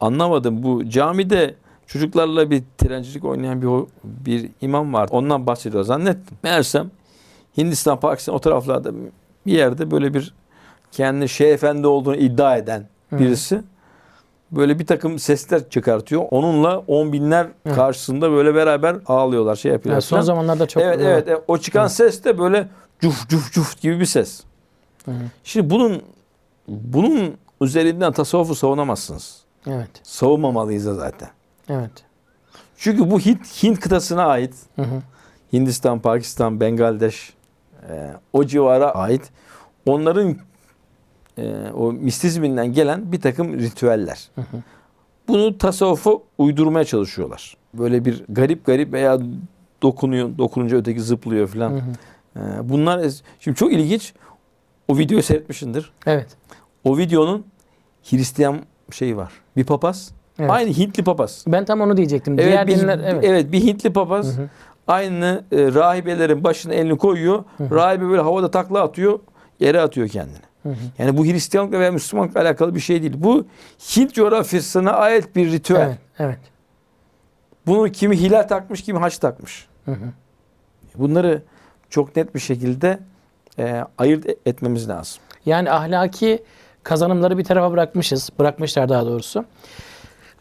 Anlamadım 0.00 0.62
bu 0.62 0.88
camide 0.88 1.54
çocuklarla 1.86 2.50
bir 2.50 2.62
trencilik 2.78 3.24
oynayan 3.24 3.62
bir 3.62 3.68
bir 4.04 4.50
imam 4.60 4.92
var. 4.92 5.08
Ondan 5.12 5.46
bahsediyor 5.46 5.84
zannettim. 5.84 6.36
Meğersem 6.42 6.90
Hindistan, 7.56 8.00
Pakistan 8.00 8.34
o 8.34 8.38
taraflarda 8.38 8.92
bir 9.46 9.52
yerde 9.52 9.90
böyle 9.90 10.14
bir 10.14 10.34
kendi 10.92 11.28
şey 11.28 11.52
efendi 11.52 11.86
olduğunu 11.86 12.16
iddia 12.16 12.56
eden 12.56 12.88
Hı. 13.10 13.18
Böyle 14.52 14.78
bir 14.78 14.86
takım 14.86 15.18
sesler 15.18 15.68
çıkartıyor. 15.68 16.24
Onunla 16.30 16.78
on 16.78 17.12
binler 17.12 17.46
Hı. 17.66 17.74
karşısında 17.74 18.30
böyle 18.32 18.54
beraber 18.54 18.96
ağlıyorlar, 19.06 19.56
şey 19.56 19.72
yapıyorlar. 19.72 19.94
Yani 19.94 20.02
son 20.02 20.16
falan. 20.16 20.24
zamanlarda 20.24 20.66
çok 20.66 20.82
evet, 20.82 21.00
evet, 21.02 21.24
evet. 21.28 21.42
O 21.48 21.58
çıkan 21.58 21.84
Hı. 21.84 21.88
ses 21.88 22.24
de 22.24 22.38
böyle 22.38 22.68
cuf 23.00 23.28
cuf 23.28 23.52
cuf 23.52 23.80
gibi 23.80 24.00
bir 24.00 24.06
ses. 24.06 24.42
Hı. 25.04 25.12
Şimdi 25.44 25.70
bunun 25.70 26.02
bunun 26.68 27.34
üzerinden 27.60 28.12
tasavvufu 28.12 28.54
savunamazsınız. 28.54 29.42
Evet. 29.66 29.90
Savunmamalıyız 30.02 30.86
da 30.86 30.94
zaten. 30.94 31.28
Evet. 31.68 31.90
Çünkü 32.76 33.10
bu 33.10 33.20
Hint, 33.20 33.62
Hint 33.62 33.80
kıtasına 33.80 34.26
ait 34.26 34.54
Hı 34.76 34.82
hı. 34.82 35.02
Hindistan, 35.52 36.00
Pakistan, 36.00 36.60
Bengaldeş 36.60 37.32
e, 37.90 38.10
o 38.32 38.44
civara 38.44 38.90
ait 38.90 39.30
onların 39.86 40.36
e, 41.38 41.70
o 41.74 41.92
mistizminden 41.92 42.72
gelen 42.72 43.12
bir 43.12 43.20
takım 43.20 43.58
ritüeller. 43.58 44.30
Hı 44.34 44.40
hı. 44.40 44.56
Bunu 45.28 45.58
tasavvufa 45.58 46.10
uydurmaya 46.38 46.84
çalışıyorlar. 46.84 47.56
Böyle 47.74 48.04
bir 48.04 48.24
garip 48.28 48.66
garip 48.66 48.92
veya 48.92 49.18
dokunuyor, 49.82 50.38
dokununca 50.38 50.76
öteki 50.76 51.00
zıplıyor 51.00 51.48
hı. 51.80 51.82
E, 52.36 52.68
bunlar 52.68 53.10
şimdi 53.40 53.56
çok 53.56 53.72
ilginç. 53.72 54.14
O 54.88 54.98
videoyu 54.98 55.22
seyretmişsindir. 55.22 55.92
Evet. 56.06 56.26
O 56.84 56.98
videonun 56.98 57.46
Hristiyan 58.10 58.60
şeyi 58.90 59.16
var. 59.16 59.32
Bir 59.56 59.64
papaz. 59.64 60.12
Evet. 60.38 60.50
Aynı 60.50 60.70
Hintli 60.70 61.04
papaz. 61.04 61.44
Ben 61.46 61.64
tam 61.64 61.80
onu 61.80 61.96
diyecektim. 61.96 62.34
Evet, 62.38 62.46
Diğer 62.46 62.66
bir, 62.66 62.80
dinler 62.80 63.00
evet. 63.04 63.24
evet. 63.24 63.52
bir 63.52 63.62
Hintli 63.62 63.92
papaz 63.92 64.36
Hı 64.38 64.42
hı. 64.42 64.48
aynı 64.86 65.44
e, 65.52 65.56
rahibelerin 65.74 66.44
başına 66.44 66.74
elini 66.74 66.98
koyuyor. 66.98 67.44
Hı 67.58 67.64
hı. 67.64 67.74
Rahibe 67.74 68.08
böyle 68.08 68.22
havada 68.22 68.50
takla 68.50 68.82
atıyor, 68.82 69.18
yere 69.60 69.80
atıyor 69.80 70.08
kendini. 70.08 70.51
Hı 70.62 70.68
hı. 70.68 70.74
Yani 70.98 71.16
bu 71.16 71.24
Hristiyanlıkla 71.24 71.80
veya 71.80 71.92
Müslümanlıkla 71.92 72.40
alakalı 72.40 72.74
bir 72.74 72.80
şey 72.80 73.02
değil. 73.02 73.14
Bu 73.16 73.46
Hint 73.96 74.14
coğrafyasına 74.14 74.92
ait 74.92 75.36
bir 75.36 75.52
ritüel. 75.52 75.86
Evet. 75.86 75.98
Evet. 76.18 76.38
Bunu 77.66 77.92
kimi 77.92 78.16
hilal 78.16 78.42
takmış, 78.42 78.82
kimi 78.82 78.98
haç 78.98 79.18
takmış. 79.18 79.66
Hı 79.84 79.92
hı. 79.92 80.04
Bunları 80.94 81.42
çok 81.90 82.16
net 82.16 82.34
bir 82.34 82.40
şekilde 82.40 82.98
e, 83.58 83.84
ayırt 83.98 84.26
etmemiz 84.46 84.88
lazım. 84.88 85.22
Yani 85.46 85.70
ahlaki 85.70 86.42
kazanımları 86.82 87.38
bir 87.38 87.44
tarafa 87.44 87.72
bırakmışız. 87.72 88.30
Bırakmışlar 88.38 88.88
daha 88.88 89.06
doğrusu. 89.06 89.44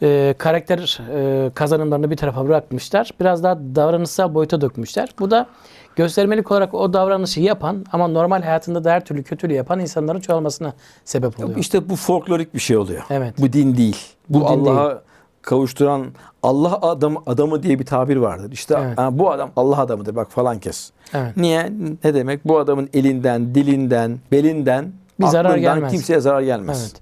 Ee, 0.04 0.36
karakter 0.38 1.00
e, 1.14 1.50
kazanımlarını 1.50 2.12
bir 2.12 2.18
tarafa 2.18 2.48
bırakmışlar. 2.48 3.10
Biraz 3.20 3.44
daha 3.44 3.60
davranışsal 3.60 4.34
boyuta 4.34 4.62
dökmüşler. 4.62 5.10
Bu 5.20 5.32
da 5.32 5.48
göstermelik 5.96 6.52
olarak 6.52 6.74
o 6.74 6.94
davranışı 6.94 7.40
yapan 7.42 7.86
ama 7.92 8.08
normal 8.08 8.42
hayatında 8.42 8.84
da 8.84 8.92
her 8.92 9.06
türlü 9.06 9.24
kötülüğü 9.24 9.54
yapan 9.54 9.80
insanların 9.80 10.20
çoğalmasına 10.20 10.74
sebep 11.06 11.40
oluyor. 11.44 11.58
İşte 11.60 11.90
bu 11.90 11.96
folklorik 11.96 12.54
bir 12.54 12.60
şey 12.60 12.78
oluyor. 12.78 13.04
Evet. 13.10 13.34
Bu 13.38 13.54
din 13.54 13.78
değil. 13.78 13.98
Bu, 14.30 14.42
Bu 14.42 14.48
Allah'a 14.48 15.02
kavuşturan 15.42 16.06
Allah 16.44 16.76
adamı 16.82 17.20
adamı 17.26 17.64
diye 17.64 17.80
bir 17.80 17.86
tabir 17.86 18.16
vardır. 18.18 18.52
İşte 18.52 18.76
Evet. 18.82 18.98
ha, 18.98 19.18
bu 19.20 19.32
adam 19.32 19.52
Allah 19.56 19.78
adamıdır 19.78 20.16
bak 20.16 20.32
falan 20.32 20.60
kes. 20.60 20.92
Evet. 21.14 21.38
Niye? 21.38 21.72
Ne 22.04 22.14
demek? 22.14 22.48
Bu 22.48 22.60
adamın 22.60 22.90
elinden, 22.94 23.56
dilinden, 23.56 24.20
belinden, 24.32 24.92
Bir 25.20 25.26
zarar 25.28 25.58
gelmez. 25.58 25.92
kimseye 25.92 26.20
zarar 26.20 26.42
gelmez. 26.42 26.82
Evet. 26.92 27.02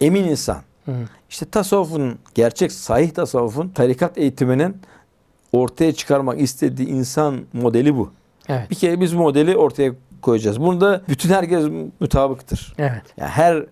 Emin 0.00 0.24
insan. 0.24 0.56
Hı. 0.84 0.92
İşte 1.30 1.46
tasavvufun, 1.46 2.18
gerçek 2.34 2.72
sahih 2.72 3.10
tasavvufun 3.10 3.68
tarikat 3.68 4.18
eğitiminin 4.18 4.76
ortaya 5.54 5.94
çıkarmak 5.94 6.40
istediği 6.40 6.88
insan 6.88 7.40
modeli 7.52 7.96
bu. 7.96 8.10
Evet. 8.48 8.70
Bir 8.70 8.74
kere 8.74 9.00
biz 9.00 9.16
bu 9.16 9.20
modeli 9.22 9.56
ortaya 9.56 9.92
koyacağız. 10.22 10.60
Bunda 10.60 11.02
bütün 11.08 11.28
herkes 11.28 11.64
mutabıktır. 12.00 12.74
Evet. 12.78 13.02
Yani 13.16 13.30
her 13.30 13.66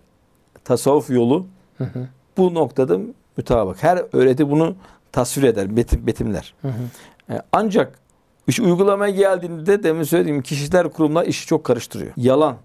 tasavvuf 0.65 1.11
yolu 1.11 1.47
Hı 1.79 1.85
hı. 1.85 2.09
bu 2.37 2.55
noktada 2.55 2.99
mutabık. 3.37 3.83
Her 3.83 4.03
öğreti 4.13 4.51
bunu 4.51 4.75
tasvir 5.13 5.43
eder, 5.43 5.77
betim, 5.77 6.07
betimler. 6.07 6.55
Hı 6.63 6.69
hı. 6.69 7.35
E, 7.35 7.43
Ancak 7.53 7.99
iş 8.47 8.61
uygulamaya 8.61 9.13
geldiğinde 9.15 9.83
demin 9.83 10.03
söylediğim 10.03 10.43
kişiler 10.43 10.93
kurumlar 10.93 11.27
işi 11.27 11.47
çok 11.47 11.65
karıştırıyor. 11.65 12.13
Yalan, 12.17 12.57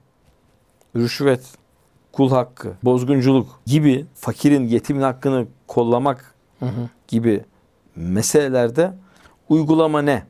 rüşvet, 0.95 1.41
kul 2.11 2.29
hakkı, 2.29 2.73
bozgunculuk 2.83 3.59
gibi 3.65 4.05
fakirin, 4.15 4.67
yetimin 4.67 5.01
hakkını 5.01 5.45
kollamak 5.67 6.33
Hı 6.59 6.65
hı. 6.65 6.89
gibi 7.07 7.45
meselelerde 7.95 8.93
uygulama 9.49 10.01
ne? 10.01 10.23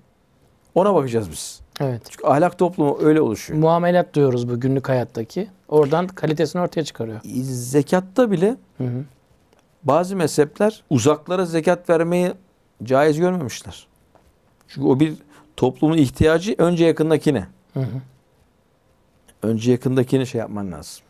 Ona 0.76 0.96
bakacağız 0.96 1.32
biz. 1.32 1.62
Evet. 1.82 2.02
Çünkü 2.10 2.28
ahlak 2.28 2.58
toplumu 2.58 2.98
öyle 3.02 3.22
oluşuyor. 3.22 3.60
Muamelat 3.60 4.14
diyoruz 4.14 4.50
bu 4.50 4.60
günlük 4.60 4.90
hayattaki. 4.90 5.48
Oradan 5.68 6.08
kalitesini 6.08 6.62
ortaya 6.62 6.84
çıkarıyor. 6.84 7.20
Zekatta 7.44 8.32
bile 8.32 8.56
Hı 8.78 8.84
hı. 8.84 9.04
bazı 9.84 10.16
mezhepler 10.16 10.84
uzaklara 10.90 11.46
zekat 11.46 11.90
vermeyi 11.90 12.34
caiz 12.84 13.18
görmemişler. 13.20 13.88
Çünkü 14.68 14.88
o 14.88 15.00
bir 15.00 15.14
toplumun 15.58 15.98
ihtiyacı 15.98 16.56
önce 16.58 16.86
yakındakine. 16.86 17.48
Hı 17.74 17.80
hı. 17.80 17.86
Önce 19.44 19.72
yakındakini 19.72 20.28
şey 20.28 20.40
yapman 20.40 20.72
lazım. 20.72 21.04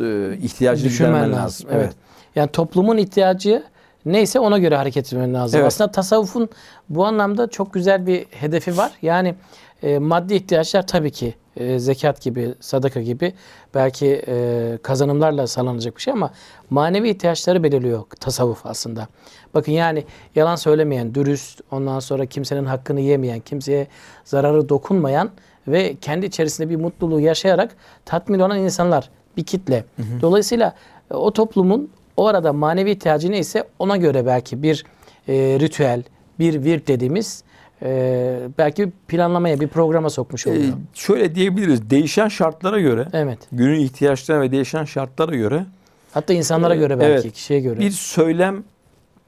Ee, 0.00 0.38
ihtiyacını 0.42 0.88
Düşünmen 0.88 1.22
lazım, 1.22 1.32
lazım. 1.34 1.66
evet. 1.72 1.84
Evet. 1.84 1.94
Yani 2.34 2.50
toplumun 2.50 2.96
ihtiyacı 2.96 3.64
neyse 4.12 4.40
ona 4.40 4.58
göre 4.58 4.76
hareket 4.76 5.06
etmen 5.06 5.34
lazım. 5.34 5.60
Evet. 5.60 5.66
Aslında 5.66 5.90
tasavvufun 5.92 6.48
bu 6.88 7.06
anlamda 7.06 7.50
çok 7.50 7.74
güzel 7.74 8.06
bir 8.06 8.24
hedefi 8.30 8.76
var. 8.76 8.92
Yani 9.02 9.34
e, 9.82 9.98
maddi 9.98 10.34
ihtiyaçlar 10.34 10.86
tabii 10.86 11.10
ki 11.10 11.34
e, 11.56 11.78
zekat 11.78 12.22
gibi, 12.22 12.54
sadaka 12.60 13.02
gibi 13.02 13.32
belki 13.74 14.24
e, 14.28 14.78
kazanımlarla 14.82 15.46
sağlanacak 15.46 15.96
bir 15.96 16.02
şey 16.02 16.12
ama 16.12 16.30
manevi 16.70 17.08
ihtiyaçları 17.08 17.62
belirliyor 17.62 18.04
tasavvuf 18.20 18.66
aslında. 18.66 19.08
Bakın 19.54 19.72
yani 19.72 20.04
yalan 20.34 20.56
söylemeyen, 20.56 21.14
dürüst, 21.14 21.60
ondan 21.70 22.00
sonra 22.00 22.26
kimsenin 22.26 22.64
hakkını 22.64 23.00
yemeyen, 23.00 23.40
kimseye 23.40 23.86
zararı 24.24 24.68
dokunmayan 24.68 25.30
ve 25.68 25.96
kendi 26.00 26.26
içerisinde 26.26 26.70
bir 26.70 26.76
mutluluğu 26.76 27.20
yaşayarak 27.20 27.76
tatmin 28.04 28.38
olan 28.38 28.58
insanlar, 28.58 29.10
bir 29.36 29.44
kitle. 29.44 29.84
Dolayısıyla 30.22 30.74
e, 31.10 31.14
o 31.14 31.32
toplumun 31.32 31.90
o 32.18 32.26
arada 32.26 32.52
manevi 32.52 32.90
ihtiyacı 32.90 33.30
neyse 33.30 33.64
ona 33.78 33.96
göre 33.96 34.26
belki 34.26 34.62
bir 34.62 34.84
e, 35.28 35.32
ritüel, 35.60 36.02
bir 36.38 36.64
virt 36.64 36.88
dediğimiz 36.88 37.42
e, 37.82 38.38
belki 38.58 38.90
planlamaya, 39.08 39.60
bir 39.60 39.68
programa 39.68 40.10
sokmuş 40.10 40.46
Ee, 40.46 40.50
oluyor. 40.50 40.72
şöyle 40.94 41.34
diyebiliriz. 41.34 41.90
Değişen 41.90 42.28
şartlara 42.28 42.80
göre, 42.80 43.08
evet. 43.12 43.38
günün 43.52 43.80
ihtiyaçlarına 43.80 44.42
ve 44.42 44.52
değişen 44.52 44.84
şartlara 44.84 45.36
göre 45.36 45.66
Hatta 46.12 46.32
insanlara 46.32 46.74
Ee, 46.74 46.78
göre 46.78 47.00
belki, 47.00 47.12
evet. 47.26 47.32
kişiye 47.34 47.60
göre. 47.60 47.80
bir 47.80 47.90
söylem 47.90 48.64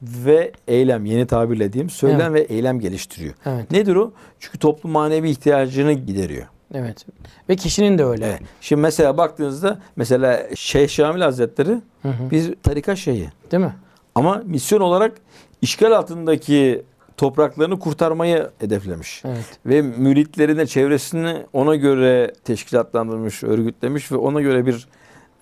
ve 0.01 0.51
eylem, 0.67 1.05
yeni 1.05 1.27
tabirle 1.27 1.73
diyeyim, 1.73 1.89
söylem 1.89 2.33
ve 2.33 2.41
eylem 2.41 2.79
geliştiriyor. 2.79 3.33
Evet. 3.45 3.71
Nedir 3.71 3.95
o? 3.95 4.11
Çünkü 4.39 4.57
toplum 4.59 4.91
manevi 4.91 5.29
ihtiyacını 5.29 5.93
gideriyor. 5.93 6.45
Evet. 6.73 7.05
Ve 7.49 7.55
kişinin 7.55 7.97
de 7.97 8.05
öyle. 8.05 8.25
Evet. 8.25 8.41
Şimdi 8.61 8.81
mesela 8.81 9.17
baktığınızda 9.17 9.79
mesela 9.95 10.55
Şeyh 10.55 10.89
Şamil 10.89 11.21
Hazretleri 11.21 11.81
Hı 12.01 12.09
hı. 12.09 12.31
bir 12.31 12.55
tarikat 12.55 12.97
şeyhi. 12.97 13.29
Değil 13.51 13.63
mi? 13.63 13.75
Ama 14.15 14.41
misyon 14.45 14.79
olarak 14.81 15.13
işgal 15.61 15.91
altındaki 15.91 16.83
topraklarını 17.17 17.79
kurtarmayı 17.79 18.49
hedeflemiş. 18.59 19.21
Evet. 19.25 19.45
Ve 19.65 19.81
müritlerine, 19.81 20.67
çevresini 20.67 21.45
ona 21.53 21.75
göre 21.75 22.33
teşkilatlandırmış, 22.43 23.43
örgütlemiş 23.43 24.11
ve 24.11 24.15
ona 24.15 24.41
göre 24.41 24.65
bir 24.65 24.87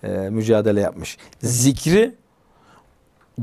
e, 0.04 0.10
mücadele 0.30 0.82
yapmış. 0.82 1.18
Zikri 1.42 2.16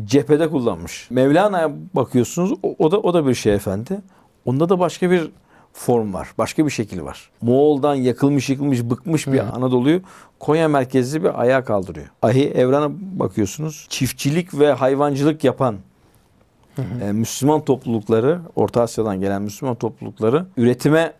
cephede 0.05 0.51
kullanmış. 0.51 1.11
Mevlana'ya 1.11 1.73
bakıyorsunuz 1.95 2.53
o, 2.63 2.75
o 2.79 2.91
da 2.91 3.01
o 3.01 3.15
da 3.15 3.27
bir 3.27 3.35
şey 3.35 3.55
efendi. 3.55 4.01
Onda 4.45 4.69
da 4.69 4.79
başka 4.79 5.11
bir 5.11 5.31
form 5.77 6.15
var. 6.15 6.29
Başka 6.39 6.67
bir 6.67 6.71
şekil 6.71 7.03
var. 7.03 7.31
Moğol'dan 7.43 7.95
yakılmış 7.95 8.51
yıkılmış 8.51 8.85
bıkmış 8.85 9.27
bir 9.27 9.39
Hı. 9.39 9.51
Anadolu'yu 9.53 10.01
Konya 10.41 10.69
merkezli 10.69 11.25
bir 11.25 11.41
ayağa 11.41 11.65
kaldırıyor. 11.65 12.07
Ahi 12.23 12.49
Evran'a 12.51 12.89
bakıyorsunuz. 12.93 13.87
Çiftçilik 13.89 14.59
ve 14.59 14.73
hayvancılık 14.73 15.45
yapan 15.45 15.77
e, 17.03 17.13
Müslüman 17.13 17.65
toplulukları, 17.65 18.41
Orta 18.57 18.83
Asya'dan 18.83 19.21
gelen 19.21 19.43
Müslüman 19.43 19.75
toplulukları 19.75 20.47
üretime 20.57 21.13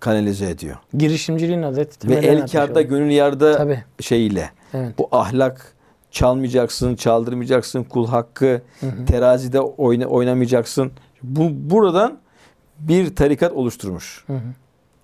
kanalize 0.00 0.50
ediyor. 0.50 0.76
Girişimciliğin 0.94 1.62
adeti 1.62 2.08
Ve 2.08 2.14
el 2.14 2.42
oldu. 2.42 2.82
gönül 2.82 3.10
yarda 3.10 3.56
Tabii. 3.56 3.84
şeyiyle 4.00 4.50
Evet. 4.74 4.98
bu 4.98 5.08
ahlak 5.12 5.72
çalmayacaksın, 6.10 6.96
çaldırmayacaksın, 6.96 7.82
kul 7.84 8.06
hakkı 8.06 8.62
Hı 8.80 8.86
hı. 8.86 9.04
terazide 9.06 9.60
oyna, 9.60 10.06
oynamayacaksın. 10.06 10.92
Bu 11.22 11.70
buradan 11.70 12.18
bir 12.78 13.16
tarikat 13.16 13.52
oluşturmuş. 13.52 14.24
Hı 14.26 14.32
hı. 14.32 14.40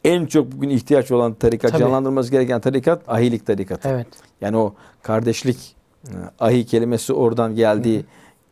En 0.04 0.26
çok 0.26 0.52
bugün 0.52 0.68
ihtiyaç 0.68 1.10
olan 1.10 1.34
tarikat, 1.34 1.70
Tabii. 1.70 1.80
canlandırılması 1.80 2.30
gereken 2.30 2.60
tarikat 2.60 3.08
ahilik 3.08 3.46
tarikatı. 3.46 3.88
Evet. 3.88 4.06
Yani 4.40 4.56
o 4.56 4.74
kardeşlik 5.02 5.76
e, 6.08 6.14
ahi 6.40 6.66
kelimesi 6.66 7.12
oradan 7.12 7.54
geldiği 7.54 8.04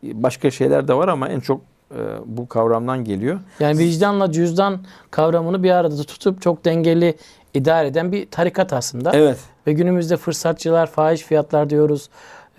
başka 0.03 0.51
şeyler 0.51 0.87
de 0.87 0.93
var 0.93 1.07
ama 1.07 1.29
en 1.29 1.39
çok 1.39 1.61
e, 1.91 1.99
bu 2.25 2.47
kavramdan 2.47 3.03
geliyor. 3.03 3.39
Yani 3.59 3.77
vicdanla 3.79 4.31
cüzdan 4.31 4.85
kavramını 5.11 5.63
bir 5.63 5.71
arada 5.71 6.03
tutup 6.03 6.41
çok 6.41 6.65
dengeli 6.65 7.15
idare 7.53 7.87
eden 7.87 8.11
bir 8.11 8.25
tarikat 8.31 8.73
aslında. 8.73 9.11
Evet. 9.13 9.39
Ve 9.67 9.73
günümüzde 9.73 10.17
fırsatçılar, 10.17 10.87
fahiş 10.87 11.21
fiyatlar 11.21 11.69
diyoruz. 11.69 12.09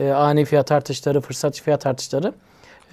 e, 0.00 0.10
ani 0.10 0.44
fiyat 0.44 0.72
artışları, 0.72 1.20
fırsatçı 1.20 1.62
fiyat 1.62 1.86
artışları. 1.86 2.32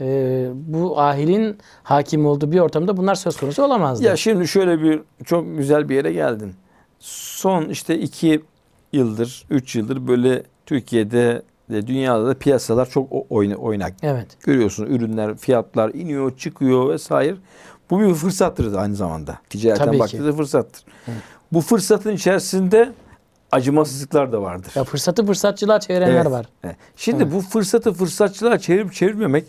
E, 0.01 0.47
bu 0.53 0.99
ahilin 0.99 1.57
hakim 1.83 2.25
olduğu 2.25 2.51
bir 2.51 2.59
ortamda 2.59 2.97
bunlar 2.97 3.15
söz 3.15 3.37
konusu 3.37 3.63
olamazdı. 3.63 4.03
Ya 4.03 4.15
şimdi 4.15 4.47
şöyle 4.47 4.81
bir 4.81 5.01
çok 5.25 5.57
güzel 5.57 5.89
bir 5.89 5.95
yere 5.95 6.13
geldin. 6.13 6.53
Son 6.99 7.69
işte 7.69 7.99
iki 7.99 8.41
yıldır, 8.93 9.45
üç 9.49 9.75
yıldır 9.75 10.07
böyle 10.07 10.43
Türkiye'de 10.65 11.41
de 11.69 11.87
dünyada 11.87 12.27
da 12.27 12.33
piyasalar 12.33 12.89
çok 12.89 13.07
oynak. 13.59 13.93
Evet. 14.03 14.27
Görüyorsun 14.43 14.85
ürünler, 14.85 15.37
fiyatlar 15.37 15.89
iniyor, 15.93 16.37
çıkıyor 16.37 16.89
vesaire. 16.89 17.35
Bu 17.89 17.99
bir 17.99 18.13
fırsattır 18.13 18.73
aynı 18.73 18.95
zamanda. 18.95 19.37
Ticaretten 19.49 19.99
baktığında 19.99 20.33
fırsattır. 20.33 20.83
Bu 21.51 21.61
fırsatın 21.61 22.11
içerisinde 22.11 22.93
acımasızlıklar 23.51 24.31
da 24.31 24.41
vardır. 24.41 24.71
Ya 24.75 24.83
fırsatı 24.83 25.25
fırsatçılığa 25.25 25.79
çevirenler 25.79 26.15
Evet. 26.15 26.31
var. 26.31 26.45
Evet. 26.63 26.75
Şimdi 26.95 27.23
Evet. 27.23 27.33
bu 27.33 27.41
fırsatı 27.41 27.93
fırsatçılığa 27.93 28.57
çevirip 28.57 28.93
çevirmemek 28.93 29.45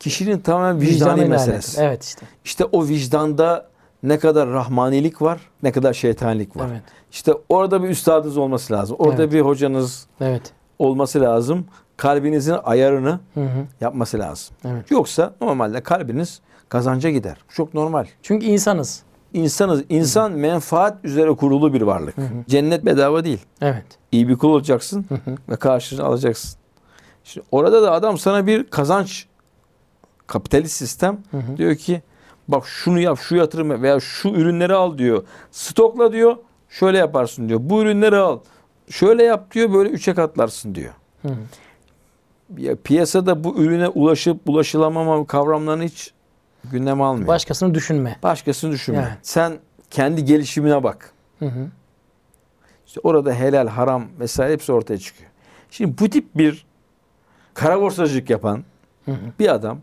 kişinin 0.00 0.38
tamamen 0.40 0.80
vicdani 0.80 0.94
Vicdanıyla 0.94 1.28
meselesi. 1.28 1.70
alakalı. 1.80 1.88
Evet 1.92 2.04
işte. 2.04 2.26
İşte 2.44 2.64
o 2.64 2.88
vicdanda 2.88 3.66
ne 4.02 4.18
kadar 4.18 4.48
rahmanilik 4.48 5.22
var, 5.22 5.40
ne 5.62 5.72
kadar 5.72 5.92
şeytanilik 5.92 6.56
var. 6.56 6.68
Evet. 6.70 6.82
İşte 7.12 7.32
orada 7.48 7.82
bir 7.82 7.88
üstadınız 7.88 8.36
olması 8.36 8.72
lazım. 8.72 8.96
Orada 8.98 9.22
Evet. 9.22 9.32
bir 9.32 9.40
hocanız 9.40 10.06
Evet. 10.20 10.52
olması 10.78 11.20
lazım. 11.20 11.64
Kalbinizin 11.96 12.56
ayarını 12.64 13.20
Hı 13.34 13.40
hı. 13.40 13.66
yapması 13.80 14.18
lazım. 14.18 14.56
Evet. 14.64 14.90
Yoksa 14.90 15.34
normalde 15.40 15.80
kalbiniz 15.80 16.40
kazanca 16.68 17.10
gider. 17.10 17.36
Çok 17.48 17.74
normal. 17.74 18.06
Çünkü 18.22 18.46
insanız. 18.46 19.02
İnsanız, 19.32 19.84
insan 19.88 20.32
menfaat 20.32 21.04
üzere 21.04 21.30
kurulu 21.36 21.72
bir 21.72 21.82
varlık. 21.82 22.18
hı. 22.18 22.22
Cennet 22.48 22.84
bedava 22.86 23.24
değil. 23.24 23.40
Evet. 23.60 23.84
İyi 24.12 24.28
bir 24.28 24.36
kul 24.38 24.48
olacaksın 24.50 25.04
Hı 25.08 25.14
hı. 25.14 25.36
ve 25.48 25.56
karşılığını 25.56 26.06
alacaksın. 26.06 26.60
Şimdi 27.24 27.46
orada 27.50 27.82
da 27.82 27.92
adam 27.92 28.18
sana 28.18 28.46
bir 28.46 28.64
kazanç 28.64 29.26
kapitalist 30.30 30.76
sistem 30.76 31.18
Hı 31.30 31.36
hı. 31.36 31.56
diyor 31.56 31.74
ki 31.74 32.02
bak 32.48 32.66
şunu 32.66 33.00
yap, 33.00 33.18
şu 33.18 33.36
yatırım 33.36 33.82
veya 33.82 34.00
şu 34.00 34.28
ürünleri 34.28 34.74
al 34.74 34.98
diyor. 34.98 35.24
Stokla 35.50 36.12
diyor. 36.12 36.36
Şöyle 36.68 36.98
yaparsın 36.98 37.48
diyor. 37.48 37.60
Bu 37.62 37.82
ürünleri 37.82 38.16
al. 38.16 38.38
Şöyle 38.90 39.22
yap 39.22 39.54
diyor. 39.54 39.72
Böyle 39.72 39.90
üçe 39.90 40.14
katlarsın 40.14 40.74
diyor. 40.74 40.92
Hı 41.22 41.28
hı. 41.28 41.36
Ya 42.58 42.76
piyasada 42.76 43.44
bu 43.44 43.56
ürüne 43.56 43.88
ulaşıp 43.88 44.48
ulaşılamama 44.48 45.26
kavramlarını 45.26 45.84
hiç 45.84 46.12
gündeme 46.64 47.04
almıyor. 47.04 47.28
Başkasını 47.28 47.74
düşünme. 47.74 48.18
Başkasını 48.22 48.72
düşünme. 48.72 48.98
Evet. 48.98 49.18
Sen 49.22 49.58
kendi 49.90 50.24
gelişimine 50.24 50.82
bak. 50.82 51.12
Hı 51.38 51.46
hı. 51.46 51.68
İşte 52.86 53.00
orada 53.02 53.32
helal, 53.32 53.68
haram 53.68 54.04
vesaire 54.20 54.52
hepsi 54.52 54.72
ortaya 54.72 54.98
çıkıyor. 54.98 55.30
Şimdi 55.70 55.98
bu 55.98 56.10
tip 56.10 56.38
bir 56.38 56.66
kara 57.54 57.80
borsacılık 57.80 58.30
yapan 58.30 58.64
Hı 59.04 59.10
hı. 59.12 59.16
bir 59.38 59.54
adam 59.54 59.78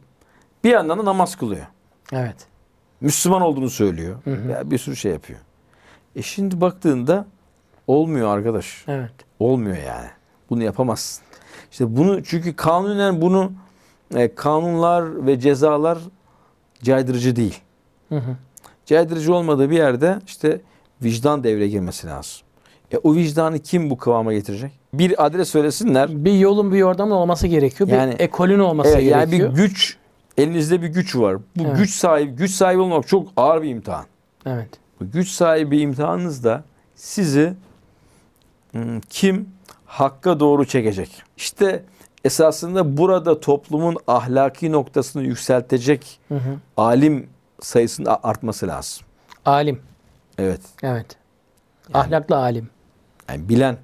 bir 0.64 0.70
yandan 0.72 1.00
da 1.00 1.06
namaz 1.06 1.36
kılıyor. 1.36 1.66
Evet. 2.14 2.36
Müslüman 3.02 3.42
olduğunu 3.42 3.70
söylüyor. 3.70 4.16
Hı 4.24 4.32
hı. 4.32 4.52
Ya 4.52 4.72
bir 4.72 4.78
sürü 4.78 4.96
şey 4.96 5.12
yapıyor. 5.12 5.40
E 6.16 6.22
şimdi 6.22 6.62
baktığında 6.62 7.26
olmuyor 7.88 8.38
arkadaş. 8.38 8.86
Evet. 8.88 9.12
Olmuyor 9.40 9.78
yani. 9.78 10.08
Bunu 10.50 10.64
yapamazsın. 10.64 11.24
İşte 11.72 11.98
bunu 11.98 12.24
çünkü 12.24 12.56
kanunen 12.56 13.22
bunu 13.22 13.52
e, 14.16 14.36
kanunlar 14.36 15.26
ve 15.26 15.40
cezalar 15.40 15.98
caydırıcı 16.84 17.36
değil. 17.36 17.60
Hı 18.10 18.16
hı. 18.16 18.36
Caydırıcı 18.86 19.34
olmadığı 19.34 19.70
bir 19.70 19.78
yerde 19.78 20.20
işte 20.28 20.62
vicdan 21.04 21.44
devreye 21.44 21.68
girmesi 21.68 22.08
lazım. 22.08 22.48
E 22.92 22.98
o 22.98 23.16
vicdanı 23.16 23.60
kim 23.60 23.90
bu 23.90 23.98
kıvama 23.98 24.34
getirecek? 24.34 24.72
Bir 24.94 25.26
adres 25.26 25.50
söylesinler. 25.50 26.26
Bir 26.26 26.34
yolun 26.34 26.72
bir 26.74 26.78
yordamın 26.78 27.16
olması 27.16 27.48
gerekiyor. 27.48 27.90
Yani- 27.90 28.14
bir 28.14 28.20
ekolün 28.20 28.60
olması 28.60 28.90
Evet, 28.90 29.04
yani 29.04 29.30
gerekiyor. 29.30 29.52
bir 29.52 29.56
güç 29.58 29.98
elinizde 30.38 30.82
bir 30.82 30.88
güç 30.88 31.16
var. 31.16 31.38
Bu 31.56 31.64
Evet. 31.64 31.78
güç 31.78 31.94
sahibi 31.94 32.32
güç 32.32 32.52
sahibi 32.52 32.82
olmak 32.82 33.08
çok 33.08 33.28
ağır 33.38 33.62
bir 33.62 33.70
imtihan. 33.70 34.06
Evet. 34.46 34.70
Bu 35.02 35.12
güç 35.12 35.30
sahibi 35.30 35.80
imtihanınızda 35.80 36.64
sizi 36.96 37.54
hmm, 38.72 39.00
kim 39.10 39.50
hakka 39.86 40.40
doğru 40.40 40.66
çekecek? 40.66 41.24
İşte 41.38 41.84
esasında 42.24 42.98
burada 42.98 43.40
toplumun 43.40 43.98
ahlaki 44.08 44.72
noktasını 44.72 45.24
yükseltecek 45.24 46.20
Hı 46.28 46.36
hı. 46.36 46.58
alim 46.78 47.30
sayısının 47.62 48.18
artması 48.24 48.68
lazım. 48.68 49.06
Alim. 49.46 49.82
Evet. 50.38 50.62
Evet. 50.84 51.06
Ahlaklı 51.94 52.38
alim. 52.38 52.70
Yani 53.30 53.50
bilen 53.50 53.78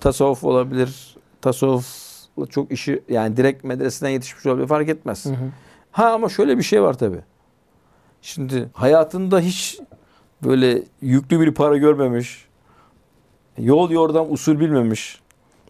tasavvuf 0.00 0.44
olabilir. 0.44 1.16
Tasavvufla 1.42 2.46
çok 2.46 2.72
işi 2.72 3.02
yani 3.08 3.36
direkt 3.36 3.64
medreseden 3.64 4.10
yetişmiş 4.10 4.46
olabilir 4.46 4.66
fark 4.68 4.88
etmez. 4.88 5.24
Hı 5.24 5.28
hı. 5.30 5.50
Ha 5.94 6.12
ama 6.12 6.28
şöyle 6.28 6.58
bir 6.58 6.62
şey 6.62 6.82
var 6.82 6.98
tabi. 6.98 7.16
Şimdi 8.22 8.68
hayatında 8.72 9.40
hiç 9.40 9.78
böyle 10.44 10.82
yüklü 11.00 11.40
bir 11.40 11.54
para 11.54 11.76
görmemiş, 11.76 12.46
yol 13.58 13.90
yordam 13.90 14.32
usul 14.32 14.60
bilmemiş, 14.60 15.20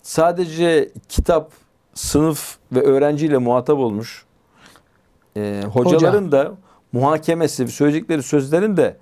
sadece 0.02 0.92
kitap, 1.08 1.52
sınıf 1.94 2.56
ve 2.72 2.80
öğrenciyle 2.82 3.38
muhatap 3.38 3.78
olmuş, 3.78 4.24
e, 5.36 5.62
hocaların 5.72 6.32
da 6.32 6.52
muhakemesi, 6.92 7.68
söyleyecekleri 7.68 8.22
sözlerin 8.22 8.76
de 8.76 8.96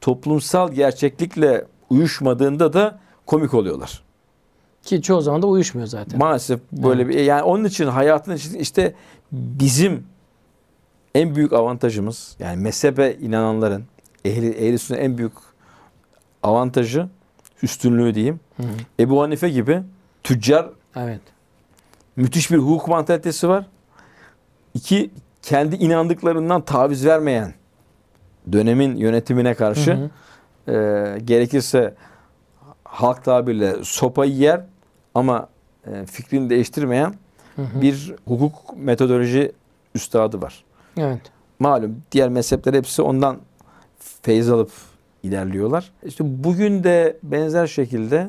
toplumsal 0.00 0.72
gerçeklikle 0.72 1.64
uyuşmadığında 1.90 2.72
da 2.72 2.98
komik 3.26 3.54
oluyorlar. 3.54 4.02
Ki 4.82 5.02
çoğu 5.02 5.20
zaman 5.20 5.42
da 5.42 5.46
uyuşmuyor 5.46 5.88
zaten. 5.88 6.18
Maalesef 6.18 6.60
böyle 6.72 7.08
bir 7.08 7.14
yani 7.14 7.42
onun 7.42 7.64
için 7.64 7.86
hayatın 7.86 8.36
için 8.36 8.58
işte 8.58 8.94
bizim 9.32 10.11
en 11.14 11.34
büyük 11.34 11.52
avantajımız 11.52 12.36
yani 12.38 12.62
mezhebe 12.62 13.12
inananların 13.12 13.84
ehli, 14.24 14.50
ehli 14.50 14.78
sünnet 14.78 15.00
en 15.02 15.18
büyük 15.18 15.32
avantajı 16.42 17.08
üstünlüğü 17.62 18.14
diyeyim. 18.14 18.40
Hı 18.56 18.62
hı. 18.62 18.66
Ebu 19.00 19.22
Hanife 19.22 19.48
gibi 19.48 19.82
tüccar 20.22 20.68
Evet. 20.96 21.20
müthiş 22.16 22.50
bir 22.50 22.58
hukuk 22.58 22.88
mantalitesi 22.88 23.48
var. 23.48 23.66
İki 24.74 25.10
kendi 25.42 25.76
inandıklarından 25.76 26.60
taviz 26.60 27.06
vermeyen 27.06 27.54
dönemin 28.52 28.96
yönetimine 28.96 29.54
karşı 29.54 29.94
Hı 29.94 30.10
hı. 30.66 30.72
e, 31.16 31.18
gerekirse 31.20 31.94
halk 32.84 33.24
tabirle 33.24 33.84
sopayı 33.84 34.32
yer 34.32 34.60
ama 35.14 35.48
e, 35.86 36.06
fikrini 36.06 36.50
değiştirmeyen 36.50 37.14
Hı 37.56 37.62
hı. 37.62 37.82
bir 37.82 38.14
hukuk 38.26 38.76
metodoloji 38.76 39.52
üstadı 39.94 40.42
var. 40.42 40.64
Evet. 40.98 41.20
Malum 41.58 42.02
diğer 42.12 42.28
mezhepler 42.28 42.74
hepsi 42.74 43.02
ondan 43.02 43.36
feyiz 44.22 44.50
alıp 44.50 44.70
ilerliyorlar. 45.22 45.92
İşte 46.04 46.24
bugün 46.44 46.84
de 46.84 47.16
benzer 47.22 47.66
şekilde 47.66 48.28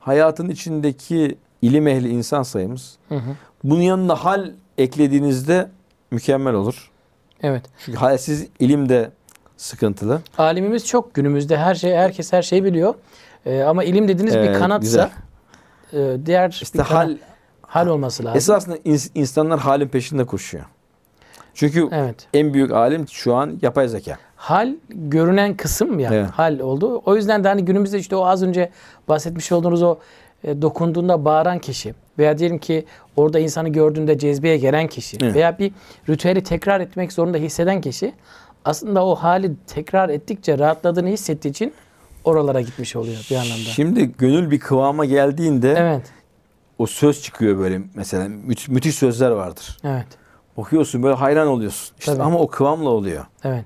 hayatın 0.00 0.48
içindeki 0.48 1.38
ilim 1.62 1.86
ehli 1.86 2.08
insan 2.08 2.42
sayımız 2.42 2.96
Hı 3.08 3.14
hı. 3.14 3.30
bunun 3.64 3.80
yanına 3.82 4.14
hal 4.14 4.50
eklediğinizde 4.78 5.70
mükemmel 6.10 6.54
olur. 6.54 6.90
Evet. 7.42 7.62
Çünkü 7.84 7.98
halsiz 7.98 8.46
ilim 8.58 8.88
de 8.88 9.10
sıkıntılı. 9.56 10.20
Alimimiz 10.38 10.86
çok 10.86 11.14
günümüzde 11.14 11.56
her 11.56 11.74
şey 11.74 11.94
herkes 11.96 12.32
her 12.32 12.42
şeyi 12.42 12.64
biliyor. 12.64 12.94
Ee, 13.46 13.62
ama 13.62 13.84
ilim 13.84 14.08
dediğiniz 14.08 14.34
Evet, 14.34 14.54
bir 14.54 14.58
kanatsa 14.58 15.10
güzel. 15.92 16.14
e, 16.14 16.26
diğer 16.26 16.50
İşte 16.62 16.78
bir 16.78 16.82
hal 16.84 17.16
hal 17.62 17.86
olması 17.86 18.24
lazım. 18.24 18.36
esasında 18.36 18.76
ins- 18.76 19.10
insanlar 19.14 19.60
halin 19.60 19.88
peşinde 19.88 20.24
koşuyor. 20.24 20.64
Çünkü 21.54 21.88
Evet. 21.92 22.26
en 22.34 22.54
büyük 22.54 22.70
alim 22.72 23.08
şu 23.08 23.34
an 23.34 23.58
yapay 23.62 23.88
zeka. 23.88 24.18
Hal 24.36 24.74
görünen 24.88 25.56
kısım 25.56 25.98
ya. 25.98 26.10
Evet. 26.14 26.30
Hal 26.30 26.58
oldu. 26.58 27.02
O 27.06 27.16
yüzden 27.16 27.44
de 27.44 27.48
hani 27.48 27.64
günümüzde 27.64 27.98
işte 27.98 28.16
o 28.16 28.24
az 28.24 28.42
önce 28.42 28.70
bahsetmiş 29.08 29.52
olduğunuz 29.52 29.82
o 29.82 29.98
e, 30.44 30.62
dokunduğunda 30.62 31.24
bağıran 31.24 31.58
kişi 31.58 31.94
veya 32.18 32.38
diyelim 32.38 32.58
ki 32.58 32.84
orada 33.16 33.38
insanı 33.38 33.68
gördüğünde 33.68 34.18
cezbeye 34.18 34.56
gelen 34.56 34.86
kişi 34.86 35.16
Evet. 35.22 35.34
veya 35.34 35.58
bir 35.58 35.72
ritüeli 36.08 36.42
tekrar 36.42 36.80
etmek 36.80 37.12
zorunda 37.12 37.38
hisseden 37.38 37.80
kişi 37.80 38.12
aslında 38.64 39.06
o 39.06 39.14
hali 39.14 39.52
tekrar 39.66 40.08
ettikçe 40.08 40.58
rahatladığını 40.58 41.08
hissettiği 41.08 41.48
için 41.50 41.72
oralara 42.24 42.60
gitmiş 42.60 42.96
oluyor 42.96 43.26
bir 43.30 43.36
anlamda. 43.36 43.54
Şimdi 43.56 44.12
gönül 44.18 44.50
bir 44.50 44.60
kıvama 44.60 45.04
geldiğinde 45.04 45.74
Evet. 45.78 46.02
o 46.78 46.86
söz 46.86 47.22
çıkıyor 47.22 47.58
böyle 47.58 47.80
mesela 47.94 48.28
mü- 48.28 48.54
müthiş 48.68 48.94
sözler 48.94 49.30
vardır. 49.30 49.76
Evet. 49.84 50.06
Okuyorsun 50.56 51.02
böyle 51.02 51.14
hayran 51.14 51.48
oluyorsun. 51.48 51.94
İşte 51.98 52.12
Tabii. 52.12 52.22
ama 52.22 52.38
o 52.38 52.46
kıvamla 52.46 52.90
oluyor. 52.90 53.26
Evet. 53.44 53.64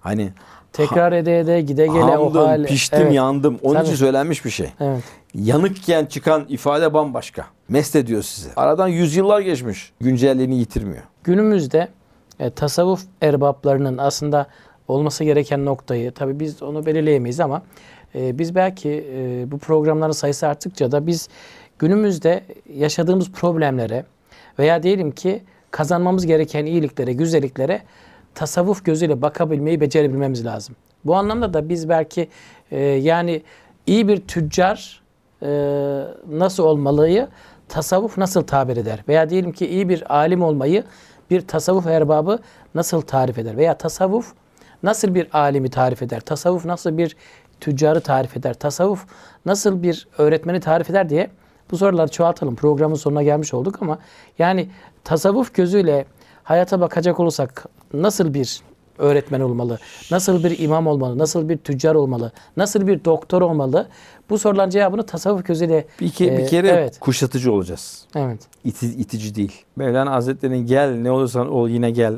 Hani 0.00 0.32
Tekrar 0.72 1.12
ede 1.12 1.40
ede 1.40 1.60
gide 1.60 1.86
gele 1.86 2.00
hamdım, 2.00 2.42
o 2.42 2.46
hal. 2.46 2.64
piştim, 2.64 3.00
evet. 3.02 3.14
yandım. 3.14 3.58
Onun 3.62 3.74
Tabii. 3.74 3.86
için 3.86 3.96
söylenmiş 3.96 4.44
bir 4.44 4.50
şey. 4.50 4.68
Evet. 4.80 5.02
Yanıkken 5.34 6.06
çıkan 6.06 6.44
ifade 6.48 6.94
bambaşka. 6.94 7.46
Mest 7.68 7.96
ediyor 7.96 8.22
sizi. 8.22 8.48
Aradan 8.56 8.88
yüzyıllar 8.88 9.40
geçmiş. 9.40 9.92
Güncelliğini 10.00 10.56
yitirmiyor. 10.56 11.02
Günümüzde 11.24 11.88
e, 12.40 12.50
tasavvuf 12.50 13.02
erbaplarının 13.22 13.98
aslında 13.98 14.46
olması 14.88 15.24
gereken 15.24 15.64
noktayı 15.64 16.12
tabii 16.12 16.40
biz 16.40 16.62
onu 16.62 16.86
belirleyemeyiz 16.86 17.40
ama 17.40 17.62
e, 18.14 18.38
biz 18.38 18.54
belki 18.54 19.06
e, 19.14 19.50
bu 19.50 19.58
programların 19.58 20.12
sayısı 20.12 20.48
arttıkça 20.48 20.92
da 20.92 21.06
biz 21.06 21.28
günümüzde 21.78 22.44
yaşadığımız 22.74 23.32
problemlere 23.32 24.04
veya 24.58 24.82
diyelim 24.82 25.10
ki 25.10 25.42
kazanmamız 25.74 26.26
gereken 26.26 26.66
iyiliklere, 26.66 27.12
güzelliklere 27.12 27.82
tasavvuf 28.34 28.84
gözüyle 28.84 29.22
bakabilmeyi 29.22 29.80
becerebilmemiz 29.80 30.44
lazım. 30.44 30.76
Bu 31.04 31.14
anlamda 31.16 31.54
da 31.54 31.68
biz 31.68 31.88
belki 31.88 32.28
e, 32.70 32.80
yani 32.80 33.42
iyi 33.86 34.08
bir 34.08 34.20
tüccar 34.20 35.02
e, 35.42 35.48
nasıl 36.28 36.64
olmalıyı 36.64 37.28
tasavvuf 37.68 38.18
nasıl 38.18 38.42
tabir 38.42 38.76
eder? 38.76 39.04
Veya 39.08 39.30
diyelim 39.30 39.52
ki 39.52 39.66
iyi 39.66 39.88
bir 39.88 40.14
alim 40.14 40.42
olmayı 40.42 40.84
bir 41.30 41.40
tasavvuf 41.40 41.86
erbabı 41.86 42.38
nasıl 42.74 43.00
tarif 43.00 43.38
eder? 43.38 43.56
Veya 43.56 43.78
tasavvuf 43.78 44.32
nasıl 44.82 45.14
bir 45.14 45.28
alimi 45.32 45.70
tarif 45.70 46.02
eder? 46.02 46.20
Tasavvuf 46.20 46.64
nasıl 46.64 46.98
bir 46.98 47.16
tüccarı 47.60 48.00
tarif 48.00 48.36
eder? 48.36 48.54
Tasavvuf 48.54 49.06
nasıl 49.46 49.82
bir 49.82 50.08
öğretmeni 50.18 50.60
tarif 50.60 50.90
eder 50.90 51.08
diye 51.08 51.30
bu 51.70 51.76
soruları 51.78 52.08
çoğaltalım. 52.10 52.56
Programın 52.56 52.94
sonuna 52.94 53.22
gelmiş 53.22 53.54
olduk 53.54 53.78
ama 53.82 53.98
yani 54.38 54.68
tasavvuf 55.04 55.54
gözüyle 55.54 56.04
hayata 56.42 56.80
bakacak 56.80 57.20
olursak 57.20 57.66
nasıl 57.92 58.34
bir 58.34 58.60
öğretmen 58.98 59.40
olmalı? 59.40 59.78
Nasıl 60.10 60.44
bir 60.44 60.58
imam 60.58 60.86
olmalı? 60.86 61.18
Nasıl 61.18 61.48
bir 61.48 61.56
tüccar 61.58 61.94
olmalı? 61.94 62.32
Nasıl 62.56 62.86
bir 62.86 63.04
doktor 63.04 63.42
olmalı? 63.42 63.88
Bu 64.30 64.38
soruların 64.38 64.70
cevabını 64.70 65.06
tasavvuf 65.06 65.44
gözüyle 65.46 65.86
Bir, 66.00 66.10
ke- 66.10 66.38
bir 66.38 66.46
kere 66.46 66.68
evet. 66.68 66.98
kuşatıcı 67.00 67.52
olacağız. 67.52 68.04
evet. 68.16 68.40
İti, 68.64 68.86
itici 68.86 69.34
değil. 69.34 69.64
Mevlana 69.76 70.10
Hazretleri'nin 70.12 70.66
gel 70.66 70.90
ne 70.90 71.10
olursan 71.10 71.52
ol 71.52 71.68
yine 71.68 71.90
gel 71.90 72.14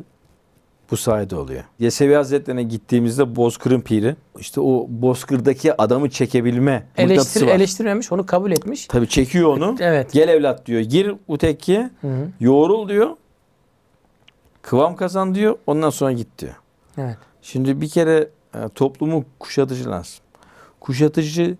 bu 0.91 0.97
sayede 0.97 1.37
oluyor. 1.37 1.65
Yesevi 1.79 2.15
Hazretleri'ne 2.15 2.63
gittiğimizde 2.63 3.37
Bozkır'ın 3.37 3.81
piri 3.81 4.17
işte 4.39 4.61
o 4.61 4.87
Bozkır'daki 4.89 5.83
adamı 5.83 6.11
çekebilme 6.11 6.87
Eleştir, 6.97 7.47
var. 7.47 7.53
eleştirmemiş, 7.55 8.13
onu 8.13 8.27
kabul 8.27 8.51
etmiş. 8.51 8.87
Tabii 8.87 9.09
çekiyor 9.09 9.57
onu. 9.57 9.77
Evet. 9.81 10.13
Gel 10.13 10.29
evlat 10.29 10.67
diyor. 10.67 10.81
Gir 10.81 11.15
bu 11.29 11.39
tekkiye. 11.39 11.91
Hı 12.01 12.09
hı. 12.09 12.29
Yoğrul 12.41 12.89
diyor. 12.89 13.11
Kıvam 14.63 14.97
kazan 14.97 15.35
diyor. 15.35 15.59
Ondan 15.67 15.91
sonra 15.91 16.13
git 16.13 16.29
diyor. 16.39 16.55
Evet. 16.99 17.17
Şimdi 17.43 17.81
bir 17.81 17.89
kere 17.89 18.29
e, 18.55 18.69
toplumu 18.75 19.25
kuşatıcı 19.41 19.91
lazım. 19.91 20.19
Kuşatıcı 20.81 21.57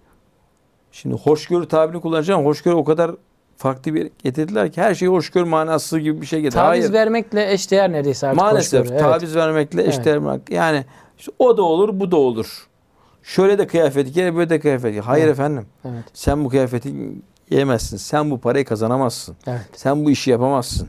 şimdi 0.93 1.15
hoşgörü 1.15 1.69
tabirini 1.69 2.01
kullanacağım. 2.01 2.45
Hoşgörü 2.45 2.75
o 2.75 2.85
kadar 2.85 3.11
farklı 3.57 3.95
bir 3.95 4.11
getirdiler 4.23 4.73
ki 4.73 4.83
her 4.83 4.95
şeyi 4.95 5.09
hoşgörü 5.09 5.45
manası 5.45 5.99
gibi 5.99 6.21
bir 6.21 6.27
şey 6.27 6.41
getirdi. 6.41 6.55
Taviz 6.61 6.83
Hayır. 6.85 6.93
vermekle 6.93 7.53
eşdeğer 7.53 7.93
neredeyse 7.93 8.27
artık 8.27 8.41
Maalesef 8.41 8.81
hoşgörü. 8.81 8.99
Evet. 9.01 9.13
taviz 9.13 9.37
vermekle 9.37 9.83
Evet. 9.83 9.99
eşdeğer 9.99 10.21
Yani 10.51 10.85
işte 11.19 11.33
o 11.39 11.57
da 11.57 11.63
olur, 11.63 12.01
bu 12.01 12.11
da 12.11 12.17
olur. 12.17 12.67
Şöyle 13.23 13.59
de 13.59 13.67
kıyafet 13.67 14.15
giyer, 14.15 14.37
böyle 14.37 14.51
de 14.51 14.61
kıyafet 14.61 14.91
giyer. 14.93 15.05
Hayır 15.05 15.25
Evet. 15.25 15.33
efendim. 15.35 15.67
Evet. 15.85 16.05
Sen 16.15 16.45
bu 16.45 16.49
kıyafeti 16.49 16.95
giyemezsin. 17.51 17.97
Sen 17.97 18.31
bu 18.31 18.41
parayı 18.41 18.65
kazanamazsın. 18.65 19.37
Evet. 19.47 19.61
Sen 19.73 20.05
bu 20.05 20.11
işi 20.11 20.31
yapamazsın. 20.31 20.89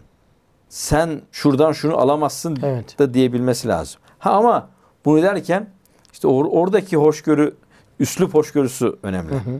Sen 0.70 1.22
şuradan 1.32 1.72
şunu 1.72 1.98
alamazsın 1.98 2.58
Evet. 2.64 3.00
da 3.00 3.14
diyebilmesi 3.14 3.68
lazım. 3.68 4.02
Ha 4.20 4.32
ama 4.32 4.70
bunu 5.06 5.22
derken 5.22 5.68
işte 6.14 6.28
or- 6.28 6.50
oradaki 6.50 6.98
hoşgörü, 6.98 7.56
üslup 8.00 8.34
hoşgörüsü 8.34 8.96
önemli. 9.04 9.32
Hı 9.34 9.38
hı. 9.38 9.60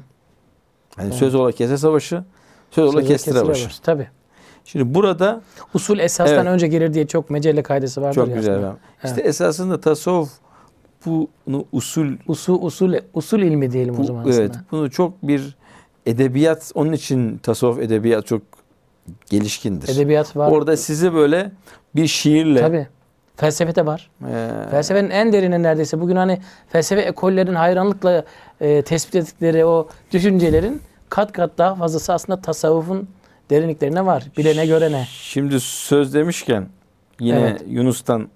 Yani 0.98 1.14
söz 1.14 1.36
ola 1.36 1.52
kese 1.52 1.78
savaşı, 1.78 2.24
söz 2.72 2.90
ola 2.96 3.02
kestire 3.04 3.34
kesire 3.34 3.50
başı. 3.50 3.66
başı. 3.66 3.82
Tabii. 3.82 4.08
Şimdi 4.66 4.94
burada 4.96 5.42
Usul 5.74 6.00
esastan 6.00 6.36
Evet. 6.38 6.48
önce 6.48 6.68
gelir 6.68 6.94
diye 6.94 7.08
çok 7.08 7.30
mecelle 7.30 7.64
kaidesi 7.64 8.02
vardır 8.02 8.16
çok 8.16 8.28
ya 8.30 8.36
güzel. 8.36 8.56
aslında. 8.56 8.78
İşte 9.04 9.22
esasında 9.22 9.82
tasavvuf 9.82 10.30
bunu 11.06 11.66
usul 11.72 12.08
Usul, 12.28 12.62
usul, 12.62 12.94
usul 13.14 13.40
ilmi 13.40 13.72
diyelim 13.72 13.96
o 13.96 13.98
bu, 13.98 14.04
zaman 14.04 14.22
aslında. 14.22 14.36
evet 14.38 14.56
bunu 14.72 14.92
çok 14.92 15.24
bir 15.28 15.56
edebiyat 16.06 16.72
onun 16.76 16.94
için 16.94 17.38
tasavvuf 17.38 17.80
edebiyat 17.80 18.26
çok 18.28 18.42
gelişkindir. 19.30 19.88
Edebiyat 19.96 20.36
var. 20.38 20.52
Orada 20.52 20.78
sizi 20.78 21.14
böyle 21.14 21.52
bir 21.96 22.08
şiirle 22.08 22.62
Tabii. 22.62 22.88
Felsefe 23.36 23.76
de 23.76 23.86
var. 23.86 24.10
e, 24.22 24.70
Felsefenin 24.72 25.10
en 25.10 25.34
derine 25.34 25.64
neredeyse. 25.64 26.00
Bugün 26.02 26.16
hani 26.16 26.40
felsefe 26.70 27.02
ekollerin 27.02 27.56
hayranlıkla 27.56 28.26
e, 28.62 28.82
tespit 28.82 29.16
ettikleri 29.16 29.66
o 29.66 29.88
düşüncelerin 30.12 30.82
kat 31.10 31.32
kat 31.32 31.58
daha 31.58 31.76
fazlası 31.76 32.14
aslında 32.14 32.42
tasavvufun 32.42 33.08
derinliklerine 33.50 34.06
var. 34.06 34.24
Bilene 34.38 34.66
göre 34.66 34.92
ne? 34.92 35.08
Şimdi 35.12 35.60
söz 35.60 36.14
demişken 36.14 36.68
yine 37.20 37.40
Evet. 37.40 37.64
Yunus'tan 37.68 38.30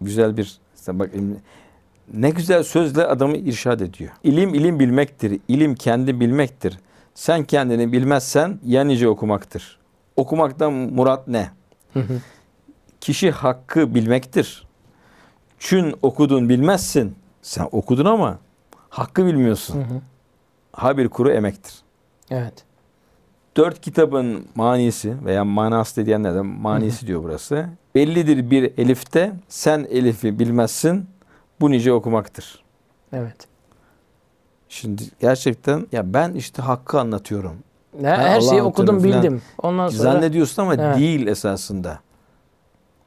güzel 0.00 0.36
bir 0.36 0.58
bak 0.88 1.10
ne 2.14 2.30
güzel 2.30 2.62
sözle 2.62 3.06
adamı 3.06 3.36
irşad 3.36 3.80
ediyor. 3.80 4.10
İlim 4.24 4.54
ilim 4.54 4.80
bilmektir. 4.80 5.40
İlim 5.48 5.74
kendi 5.74 6.20
bilmektir. 6.20 6.78
Sen 7.14 7.44
kendini 7.44 7.92
bilmezsen 7.92 8.58
ya 8.64 8.84
nice 8.84 9.08
okumaktır. 9.08 9.78
Okumaktan 10.16 10.72
murat 10.72 11.28
ne? 11.28 11.50
Kişi 13.00 13.30
hakkı 13.30 13.94
bilmektir. 13.94 14.66
Çün 15.58 15.94
okudun 16.02 16.48
bilmezsin. 16.48 17.14
Sen 17.42 17.68
okudun 17.72 18.04
ama 18.04 18.38
hakkı 18.90 19.26
bilmiyorsun. 19.26 19.84
Ha 20.72 20.96
bir 20.98 21.08
kuru 21.08 21.30
emektir. 21.30 21.74
Evet. 22.32 22.64
Dört 23.56 23.80
kitabın 23.80 24.46
manisi 24.54 25.24
veya 25.24 25.44
manası 25.44 26.00
da 26.00 26.06
diyenler 26.06 26.34
de 26.34 26.40
manisi 26.40 27.06
diyor 27.06 27.22
burası. 27.22 27.66
Bellidir 27.94 28.50
bir 28.50 28.72
elifte 28.78 29.32
sen 29.48 29.86
elifi 29.90 30.38
bilmezsin 30.38 31.06
bu 31.60 31.70
nice 31.70 31.92
okumaktır. 31.92 32.62
Evet. 33.12 33.36
Şimdi 34.68 35.02
gerçekten 35.20 35.86
ya 35.92 36.14
ben 36.14 36.34
işte 36.34 36.62
hakkı 36.62 37.00
anlatıyorum. 37.00 37.56
Ne, 38.00 38.08
her 38.08 38.40
şeyi 38.40 38.52
Allah'ın 38.52 38.64
okudum 38.64 39.04
bildim. 39.04 39.42
Ondan 39.62 39.88
sonra 39.88 40.02
Zannediyorsun 40.02 40.62
ama 40.62 40.74
Evet. 40.74 40.96
değil 40.98 41.26
esasında. 41.26 41.98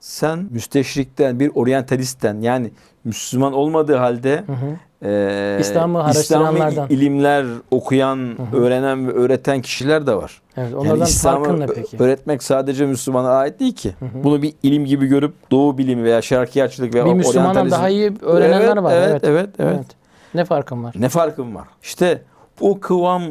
Sen 0.06 0.48
müsteşrikten 0.52 1.40
bir 1.40 1.52
oryantalistten 1.56 2.42
yani 2.42 2.72
Müslüman 3.04 3.54
olmadığı 3.54 3.96
halde 3.96 4.44
Hı 4.48 4.54
hı. 4.54 5.08
e, 5.10 5.58
İslam'ı 5.62 6.06
İslami 6.12 6.60
ilimler 6.90 7.46
okuyan, 7.72 8.18
hı. 8.52 8.58
öğrenen 8.58 9.08
ve 9.08 9.12
öğreten 9.12 9.62
kişiler 9.62 10.08
de 10.08 10.16
var. 10.16 10.42
Evet, 10.58 10.72
Yani 10.72 10.76
onlardan 10.76 11.06
İslam'ı 11.06 11.46
farkın 11.46 11.60
ne 11.60 11.66
ö- 11.66 11.74
peki? 11.74 11.98
öğretmek 12.04 12.44
sadece 12.44 12.86
Müslümana 12.86 13.30
ait 13.30 13.60
değil 13.60 13.76
ki. 13.76 13.96
hı. 14.00 14.24
Bunu 14.24 14.42
bir 14.42 14.54
ilim 14.64 14.86
gibi 14.86 15.08
görüp 15.08 15.34
Doğu 15.52 15.78
bilimi 15.78 16.04
veya 16.04 16.22
Şarkiyatçılık 16.22 16.94
veya 16.94 17.06
Bir 17.06 17.14
Müslümandan 17.14 17.68
oryantalizm- 17.68 17.72
daha 17.72 17.90
iyi 17.90 18.14
öğrenenler 18.22 18.66
evet, 18.68 18.84
var. 18.84 18.94
Evet, 18.96 19.10
Evet. 19.10 19.24
evet, 19.24 19.50
evet, 19.60 19.86
Ne 20.34 20.46
farkın 20.46 20.84
var? 20.84 20.96
Ne 21.00 21.10
farkım 21.10 21.56
var? 21.56 21.68
İşte 21.84 22.22
bu 22.62 22.80
kıvam 22.80 23.24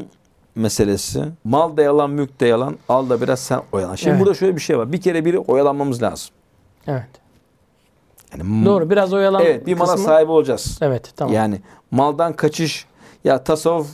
meselesi 0.55 1.25
mal 1.45 1.77
da 1.77 1.83
yalan, 1.83 2.11
mülk 2.11 2.41
de 2.41 2.47
yalan, 2.47 2.77
al 2.89 3.11
da 3.11 3.21
biraz 3.21 3.41
sen 3.41 3.61
oyalan. 3.73 3.95
Şimdi 3.95 4.11
Evet. 4.11 4.21
burada 4.21 4.35
şöyle 4.35 4.57
bir 4.57 4.61
şey 4.61 4.79
var. 4.79 4.93
Bir 4.93 5.01
kere 5.01 5.25
biri 5.25 5.39
oyalanmamız 5.39 6.03
lazım. 6.03 6.35
Evet. 6.87 7.09
Yani 8.39 8.65
Doğru. 8.65 8.91
Biraz 8.91 9.13
oyalan 9.13 9.43
Evet, 9.43 9.67
bir 9.67 9.77
mala 9.77 9.93
kısmı. 9.93 10.07
sahibi 10.07 10.31
olacağız. 10.31 10.79
Evet, 10.83 11.13
tamam. 11.17 11.35
Yani 11.35 11.61
maldan 11.91 12.33
kaçış 12.33 12.87
ya 13.25 13.45
tasavvuf 13.45 13.89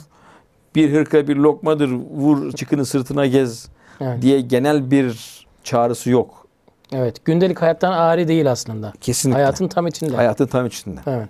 bir 0.75 0.93
hırka 0.93 1.27
bir 1.27 1.35
lokmadır 1.35 1.89
vur 1.91 2.51
çıkını 2.51 2.85
sırtına 2.85 3.25
gez 3.25 3.67
evet. 4.01 4.21
diye 4.21 4.41
genel 4.41 4.91
bir 4.91 5.41
çağrısı 5.63 6.09
yok. 6.09 6.47
evet. 6.91 7.25
Gündelik 7.25 7.61
hayattan 7.61 7.91
ari 7.91 8.27
değil 8.27 8.51
aslında. 8.51 8.93
Kesinlikle. 9.01 9.41
Hayatın 9.41 9.67
tam 9.67 9.87
içinde. 9.87 10.15
Hayatın 10.15 10.47
tam 10.47 10.65
içinde. 10.65 10.99
Evet. 11.07 11.29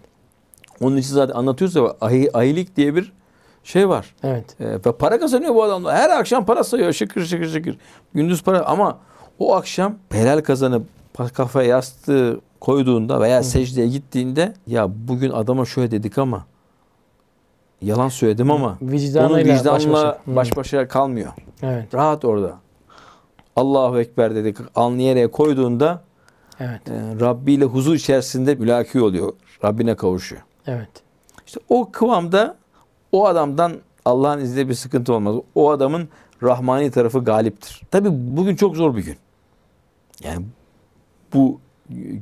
Onun 0.81 0.97
için 0.97 1.13
zaten 1.13 1.35
anlatıyoruz 1.35 1.75
ya 1.75 1.95
ahi, 2.01 2.37
ahilik 2.37 2.75
diye 2.77 2.95
bir 2.95 3.13
şey 3.63 3.89
var. 3.89 4.15
Evet. 4.23 4.61
E, 4.61 4.65
ve 4.65 4.97
para 4.99 5.19
kazanıyor 5.19 5.55
bu 5.55 5.63
adamlar. 5.63 5.95
Her 5.95 6.09
akşam 6.09 6.45
para 6.45 6.63
sayıyor 6.63 6.93
şıkır 6.93 7.25
şıkır 7.25 7.49
şıkır. 7.49 7.77
Gündüz 8.13 8.43
para 8.43 8.65
ama 8.65 8.99
o 9.39 9.55
akşam 9.55 9.95
helal 10.11 10.41
kazanıp 10.41 10.83
kafaya 11.29 11.69
yastığı 11.69 12.41
koyduğunda 12.59 13.21
veya 13.21 13.43
secdeye 13.43 13.87
gittiğinde 13.87 14.53
ya 14.67 14.89
bugün 15.07 15.31
adama 15.31 15.65
şöyle 15.65 15.91
dedik 15.91 16.17
ama 16.17 16.45
yalan 17.81 18.09
söyledim 18.09 18.51
ama 18.51 18.77
onun 18.81 18.91
Vicdanıyla 18.91 19.55
vicdanla 19.55 19.73
baş 19.75 19.87
başa. 19.87 20.19
Hı. 20.25 20.35
baş 20.35 20.57
başa 20.57 20.87
kalmıyor. 20.87 21.31
Evet. 21.61 21.93
Rahat 21.93 22.25
orada. 22.25 22.57
Allahu 23.55 23.99
Ekber 23.99 24.35
dedik 24.35 24.57
alnı 24.75 25.01
yere 25.01 25.27
koyduğunda 25.27 26.01
Evet. 26.59 26.89
e, 26.89 27.19
Rabbi 27.19 27.53
ile 27.53 27.65
huzur 27.65 27.95
içerisinde 27.95 28.55
mülaki 28.55 29.01
oluyor. 29.01 29.33
Rabbine 29.63 29.95
kavuşuyor. 29.95 30.41
Evet. 30.67 30.89
İşte 31.47 31.59
o 31.69 31.91
kıvamda 31.91 32.57
o 33.11 33.27
adamdan 33.27 33.73
Allah'ın 34.05 34.39
izniyle 34.39 34.69
bir 34.69 34.73
sıkıntı 34.73 35.13
olmaz. 35.13 35.35
O 35.55 35.71
adamın 35.71 36.09
rahmani 36.43 36.91
tarafı 36.91 37.19
galiptir. 37.19 37.81
Tabi 37.91 38.09
bugün 38.11 38.55
çok 38.55 38.75
zor 38.75 38.95
bir 38.95 39.03
gün. 39.03 39.17
Yani 40.23 40.45
bu 41.33 41.59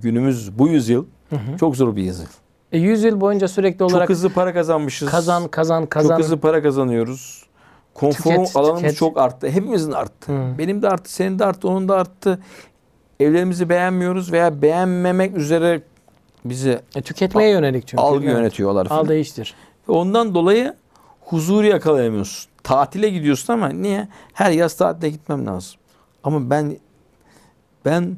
günümüz, 0.01 0.59
bu 0.59 0.67
yüzyıl 0.67 1.05
Hı 1.29 1.35
hı. 1.35 1.57
çok 1.59 1.75
zor 1.75 1.95
bir 1.95 2.03
yüzyıl. 2.03 2.27
E, 2.71 2.77
100 2.77 3.03
yıl 3.03 3.21
boyunca 3.21 3.47
sürekli 3.47 3.83
olarak 3.85 4.07
Çok 4.07 4.09
hızlı 4.15 4.29
para 4.29 4.53
kazanmışız. 4.53 5.09
kazan 5.11 5.47
kazan 5.47 5.85
kazan. 5.85 6.09
Çok 6.09 6.19
hızlı 6.19 6.37
para 6.39 6.61
kazanıyoruz. 6.63 7.45
Konfor 7.93 8.31
Tüket, 8.35 8.55
alanımız 8.55 8.81
tüket. 8.81 8.97
çok 8.97 9.17
arttı. 9.17 9.47
Hepimizin 9.49 9.91
arttı. 9.91 10.31
Hı. 10.31 10.57
Benim 10.57 10.81
de 10.81 10.89
arttı, 10.89 11.13
senin 11.13 11.39
de 11.39 11.45
arttı, 11.45 11.67
onun 11.69 11.89
da 11.89 11.95
arttı. 11.95 12.39
Evlerimizi 13.19 13.69
beğenmiyoruz 13.69 14.31
veya 14.31 14.61
beğenmemek 14.61 15.37
üzere 15.37 15.81
bizi 16.45 16.79
E, 16.95 17.01
tüketmeye 17.01 17.49
yönelik 17.49 17.87
çünkü. 17.87 18.01
algı 18.03 18.25
Evet. 18.25 18.33
yönetiyorlar. 18.37 18.87
falan. 18.87 18.99
Al 19.03 19.07
değiştir. 19.09 19.53
Ondan 19.87 20.35
dolayı 20.35 20.73
huzuru 21.21 21.65
yakalayamıyorsun. 21.67 22.49
Tatile 22.63 23.09
gidiyorsun 23.09 23.53
ama 23.53 23.69
niye? 23.69 24.07
Her 24.33 24.51
yaz 24.51 24.73
tatile 24.77 25.09
gitmem 25.09 25.45
lazım. 25.45 25.79
Ama 26.23 26.49
ben 26.49 26.77
ben 27.85 28.17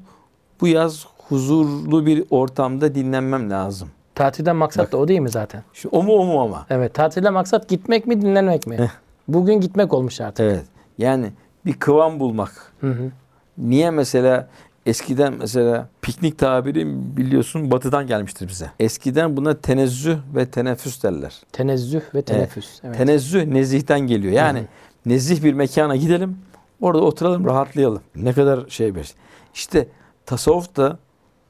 bu 0.61 0.67
yaz 0.67 1.05
huzurlu 1.29 2.05
bir 2.05 2.23
ortamda 2.29 2.95
dinlenmem 2.95 3.49
lazım. 3.49 3.89
Tatilden 4.15 4.55
maksat 4.55 4.85
Bak. 4.85 4.91
da 4.91 4.97
o 4.97 5.07
değil 5.07 5.19
mi 5.19 5.29
zaten? 5.29 5.63
Şimdi 5.73 5.95
o 5.95 6.03
mu 6.03 6.13
o 6.13 6.25
mu 6.25 6.41
ama? 6.41 6.65
Evet. 6.69 6.93
Tatilden 6.93 7.33
maksat 7.33 7.69
gitmek 7.69 8.07
mi 8.07 8.21
dinlenmek 8.21 8.67
mi? 8.67 8.77
Heh. 8.77 8.89
Bugün 9.27 9.61
gitmek 9.61 9.93
olmuş 9.93 10.21
artık. 10.21 10.39
Evet. 10.39 10.65
Yani 10.97 11.31
bir 11.65 11.73
kıvam 11.73 12.19
bulmak. 12.19 12.71
Hı 12.81 12.87
hı. 12.91 13.11
Niye 13.57 13.91
mesela 13.91 14.47
eskiden 14.85 15.33
mesela 15.39 15.87
piknik 16.01 16.39
tabiri 16.39 16.87
biliyorsun 17.17 17.71
batıdan 17.71 18.07
gelmiştir 18.07 18.47
bize. 18.47 18.71
Eskiden 18.79 19.37
buna 19.37 19.57
tenezzüh 19.57 20.17
ve 20.35 20.45
teneffüs 20.45 21.03
derler. 21.03 21.41
Tenezzüh 21.51 22.01
ve 22.15 22.21
teneffüs. 22.21 22.79
Evet. 22.83 22.97
Tenezzüh 22.97 23.45
nezihten 23.45 23.99
geliyor. 23.99 24.33
Yani 24.33 24.59
Hı 24.59 24.63
hı. 24.63 24.67
nezih 25.05 25.43
bir 25.43 25.53
mekana 25.53 25.95
gidelim. 25.95 26.37
Orada 26.81 27.01
oturalım, 27.03 27.45
rahatlayalım. 27.45 28.01
Ne 28.15 28.33
kadar 28.33 28.69
şey 28.69 28.95
bir. 28.95 29.13
İşte 29.53 29.87
tasavvuf 30.31 30.75
da 30.75 30.97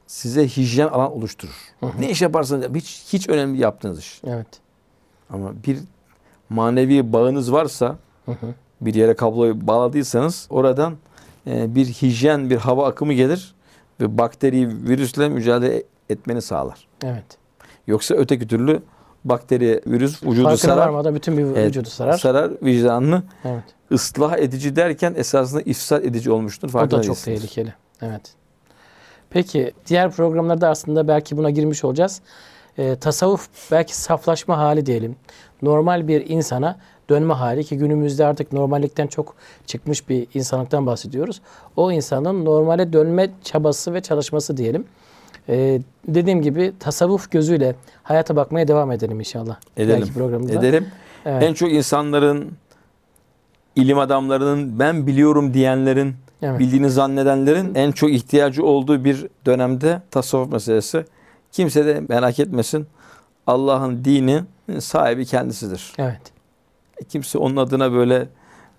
size 0.06 0.48
hijyen 0.48 0.88
alan 0.88 1.12
oluşturur. 1.12 1.54
Hı 1.80 1.86
hı. 1.86 2.00
Ne 2.00 2.10
iş 2.10 2.22
yaparsanız 2.22 2.64
hiç 2.74 3.04
hiç 3.12 3.28
önemli 3.28 3.60
yaptığınız 3.60 3.98
iş. 3.98 4.20
Evet. 4.26 4.46
Ama 5.30 5.52
bir 5.66 5.78
manevi 6.50 7.12
bağınız 7.12 7.52
varsa, 7.52 7.96
Hı 8.26 8.32
hı. 8.32 8.54
bir 8.80 8.94
yere 8.94 9.14
kabloyu 9.14 9.66
bağladıysanız 9.66 10.46
oradan 10.50 10.94
e, 11.46 11.74
bir 11.74 11.86
hijyen, 11.86 12.50
bir 12.50 12.56
hava 12.56 12.88
akımı 12.88 13.12
gelir 13.12 13.54
ve 14.00 14.18
bakteri, 14.18 14.68
virüsle 14.88 15.28
mücadele 15.28 15.82
etmeni 16.10 16.42
sağlar. 16.42 16.86
Evet. 17.04 17.24
Yoksa 17.86 18.14
öteki 18.14 18.48
türlü 18.48 18.82
bakteri, 19.24 19.82
virüs 19.86 20.22
vücudu 20.22 20.42
Farkına 20.42 20.56
sarar. 20.56 20.76
varmadan 20.86 21.14
bütün 21.14 21.38
bir 21.38 21.42
Evet, 21.42 21.66
vücudu 21.68 21.88
sarar. 21.90 22.18
Sarar 22.18 22.50
vicdanını 22.62 23.22
Evet. 23.44 23.64
ıslah 23.92 24.38
edici 24.38 24.76
derken 24.76 25.14
esasında 25.16 25.60
ifsad 25.62 26.04
edici 26.04 26.30
olmuştur. 26.30 26.68
O 26.68 26.72
Farkında 26.72 26.98
da 26.98 27.02
çok 27.02 27.16
değilsiniz. 27.16 27.40
tehlikeli. 27.40 27.74
Evet. 28.02 28.32
Peki 29.32 29.72
diğer 29.86 30.10
programlarda 30.10 30.68
aslında 30.68 31.08
belki 31.08 31.36
buna 31.36 31.50
girmiş 31.50 31.84
olacağız. 31.84 32.20
Ee, 32.78 32.96
tasavvuf 32.96 33.48
belki 33.70 33.96
saflaşma 33.96 34.58
hali 34.58 34.86
diyelim. 34.86 35.16
Normal 35.62 36.08
bir 36.08 36.30
insana 36.30 36.78
dönme 37.10 37.34
hali 37.34 37.64
ki 37.64 37.78
günümüzde 37.78 38.26
artık 38.26 38.52
normallikten 38.52 39.06
çok 39.06 39.34
çıkmış 39.66 40.08
bir 40.08 40.26
insanlıktan 40.34 40.86
bahsediyoruz. 40.86 41.40
O 41.76 41.92
insanın 41.92 42.44
normale 42.44 42.92
dönme 42.92 43.30
çabası 43.44 43.94
ve 43.94 44.00
çalışması 44.00 44.56
diyelim. 44.56 44.84
Ee, 45.48 45.80
dediğim 46.08 46.42
gibi 46.42 46.72
tasavvuf 46.80 47.30
gözüyle 47.30 47.74
hayata 48.02 48.36
bakmaya 48.36 48.68
devam 48.68 48.92
edelim 48.92 49.18
inşallah. 49.20 49.56
Edelim. 49.76 50.00
Belki 50.00 50.14
programımızda. 50.14 50.58
Edelim. 50.58 50.86
Evet. 51.26 51.42
En 51.42 51.54
çok 51.54 51.72
insanların, 51.72 52.52
ilim 53.76 53.98
adamlarının, 53.98 54.78
ben 54.78 55.06
biliyorum 55.06 55.54
diyenlerin, 55.54 56.14
evet. 56.42 56.58
bildiğini 56.60 56.90
zannedenlerin 56.90 57.74
en 57.74 57.92
çok 57.92 58.10
ihtiyacı 58.10 58.64
olduğu 58.64 59.04
bir 59.04 59.26
dönemde 59.46 60.02
tasavvuf 60.10 60.52
meselesi. 60.52 61.04
Kimse 61.52 61.86
de 61.86 62.02
merak 62.08 62.38
etmesin. 62.40 62.86
Allah'ın 63.46 64.04
dini 64.04 64.42
sahibi 64.78 65.26
kendisidir. 65.26 65.92
Evet. 65.98 66.20
Kimse 67.08 67.38
onun 67.38 67.56
adına 67.56 67.92
böyle 67.92 68.28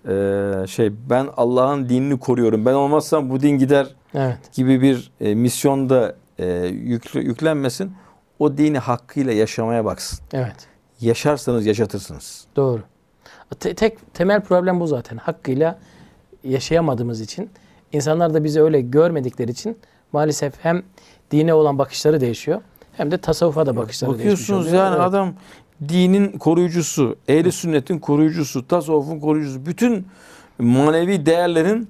e, 0.08 0.66
şey 0.66 0.92
ben 1.10 1.28
Allah'ın 1.36 1.88
dinini 1.88 2.18
koruyorum. 2.18 2.66
Ben 2.66 2.72
olmazsam 2.72 3.30
bu 3.30 3.40
din 3.40 3.58
gider 3.58 3.86
Evet. 4.14 4.38
gibi 4.52 4.82
bir 4.82 5.10
e, 5.20 5.34
misyonda 5.34 6.14
e, 6.38 6.46
yüklü, 6.66 7.20
yüklenmesin. 7.20 7.92
O 8.38 8.58
dini 8.58 8.78
hakkıyla 8.78 9.32
yaşamaya 9.32 9.84
baksın. 9.84 10.18
Evet. 10.32 10.56
Yaşarsanız 11.00 11.66
yaşatırsınız. 11.66 12.44
Doğru. 12.56 12.82
Te- 13.60 13.74
tek 13.74 14.14
temel 14.14 14.40
problem 14.40 14.80
bu 14.80 14.86
zaten. 14.86 15.16
Hakkıyla 15.16 15.78
yaşayamadığımız 16.44 17.20
için, 17.20 17.50
insanlar 17.92 18.34
da 18.34 18.44
bizi 18.44 18.62
öyle 18.62 18.80
görmedikleri 18.80 19.50
için 19.50 19.78
maalesef 20.12 20.52
hem 20.62 20.82
dine 21.30 21.54
olan 21.54 21.78
bakışları 21.78 22.20
değişiyor 22.20 22.60
hem 22.96 23.10
de 23.10 23.18
tasavvufa 23.18 23.66
da 23.66 23.76
bakışları 23.76 24.10
değişmiş 24.10 24.32
Bakıyorsunuz 24.32 24.66
oluyor. 24.68 24.84
yani 24.84 24.94
Evet. 24.96 25.06
adam 25.06 25.32
dinin 25.88 26.38
koruyucusu, 26.38 27.16
ehli 27.28 27.52
sünnetin 27.52 27.98
koruyucusu, 27.98 28.68
tasavvufun 28.68 29.20
koruyucusu, 29.20 29.66
bütün 29.66 30.06
manevi 30.58 31.26
değerlerin 31.26 31.88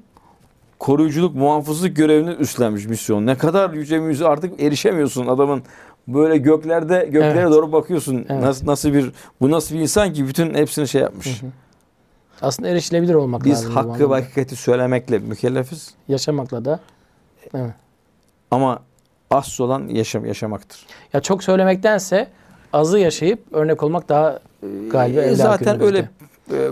koruyuculuk, 0.79 1.35
muhafızlık 1.35 1.97
görevini 1.97 2.31
üstlenmiş 2.31 2.87
misyon. 2.87 3.27
Ne 3.27 3.39
kadar 3.39 3.71
yüce 3.71 3.99
misyon 3.99 4.31
artık 4.31 4.63
erişemiyorsun 4.63 5.27
adamın 5.27 5.63
böyle 6.09 6.37
göklerde 6.39 7.09
göklere 7.11 7.41
Evet. 7.41 7.51
doğru 7.53 7.73
bakıyorsun. 7.73 8.27
Evet. 8.29 8.43
Nasıl 8.43 8.67
nasıl 8.67 8.93
bir 8.95 9.13
bu 9.41 9.51
nasıl 9.51 9.75
bir 9.75 9.81
insan 9.81 10.13
ki 10.13 10.29
bütün 10.29 10.55
hepsini 10.55 10.89
şey 10.89 11.01
yapmış. 11.03 11.43
Hı 11.43 11.47
hı. 11.47 11.51
Aslında 12.45 12.69
erişilebilir 12.69 13.15
olmak 13.15 13.45
Biz 13.45 13.53
lazım. 13.53 13.75
bu 13.75 13.77
hakkı 13.77 14.11
ve 14.11 14.15
hakikati 14.15 14.57
söylemekle 14.57 15.19
mükellefiz 15.19 15.95
Yaşamakla 16.09 16.65
da. 16.65 16.81
Evet. 17.55 17.71
ama 18.51 18.79
asıl 19.31 19.65
olan 19.65 19.89
yaşam 19.89 20.27
yaşamaktır. 20.27 20.87
Ya 21.13 21.21
çok 21.21 21.45
söylemektense 21.45 22.29
azı 22.73 22.99
yaşayıp 22.99 23.43
örnek 23.53 23.83
olmak 23.83 24.09
daha 24.09 24.39
galiba 24.91 25.21
Ee, 25.21 25.25
evla 25.25 25.35
zaten 25.37 25.81
öyle 25.83 26.09
e, 26.53 26.69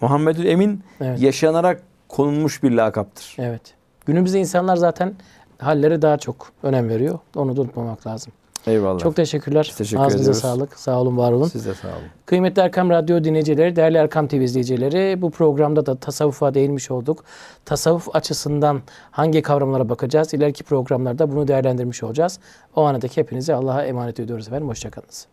Muhammedül 0.00 0.44
Emin 0.46 0.80
Evet. 1.00 1.20
yaşanarak 1.20 1.82
konulmuş 2.08 2.62
bir 2.62 2.70
lakaptır. 2.70 3.36
Evet. 3.38 3.62
Günümüzde 4.06 4.40
insanlar 4.40 4.76
zaten 4.76 5.14
hallere 5.58 6.02
daha 6.02 6.18
çok 6.18 6.52
önem 6.62 6.88
veriyor. 6.88 7.18
Onu 7.36 7.56
da 7.56 7.60
unutmamak 7.60 8.06
lazım. 8.06 8.32
Eyvallah. 8.66 8.98
Çok 8.98 9.16
teşekkürler. 9.16 9.66
Biz 9.70 9.76
teşekkür 9.76 10.02
Ağzınıza 10.02 10.22
ediyoruz. 10.22 10.40
sağlık. 10.40 10.78
Sağ 10.78 11.00
olun, 11.00 11.16
var 11.16 11.32
olun. 11.32 11.48
Siz 11.48 11.66
de 11.66 11.74
sağ 11.74 11.88
olun. 11.88 11.96
Kıymetli 12.26 12.62
Erkam 12.62 12.90
Radyo 12.90 13.24
dinleyicileri, 13.24 13.76
değerli 13.76 13.96
Erkam 13.98 14.28
TV 14.28 14.34
izleyicileri 14.34 15.22
bu 15.22 15.30
programda 15.30 15.86
da 15.86 15.94
tasavvufa 15.96 16.54
değinmiş 16.54 16.90
olduk. 16.90 17.24
Tasavvuf 17.64 18.16
açısından 18.16 18.82
hangi 19.10 19.42
kavramlara 19.42 19.88
bakacağız? 19.88 20.34
İleriki 20.34 20.64
programlarda 20.64 21.32
bunu 21.32 21.48
değerlendirmiş 21.48 22.02
olacağız. 22.02 22.38
O 22.76 22.82
anadaki 22.82 23.20
hepinizi 23.20 23.54
Allah'a 23.54 23.84
emanet 23.84 24.20
ediyoruz 24.20 24.48
efendim. 24.48 24.68
Hoşçakalınız. 24.68 25.26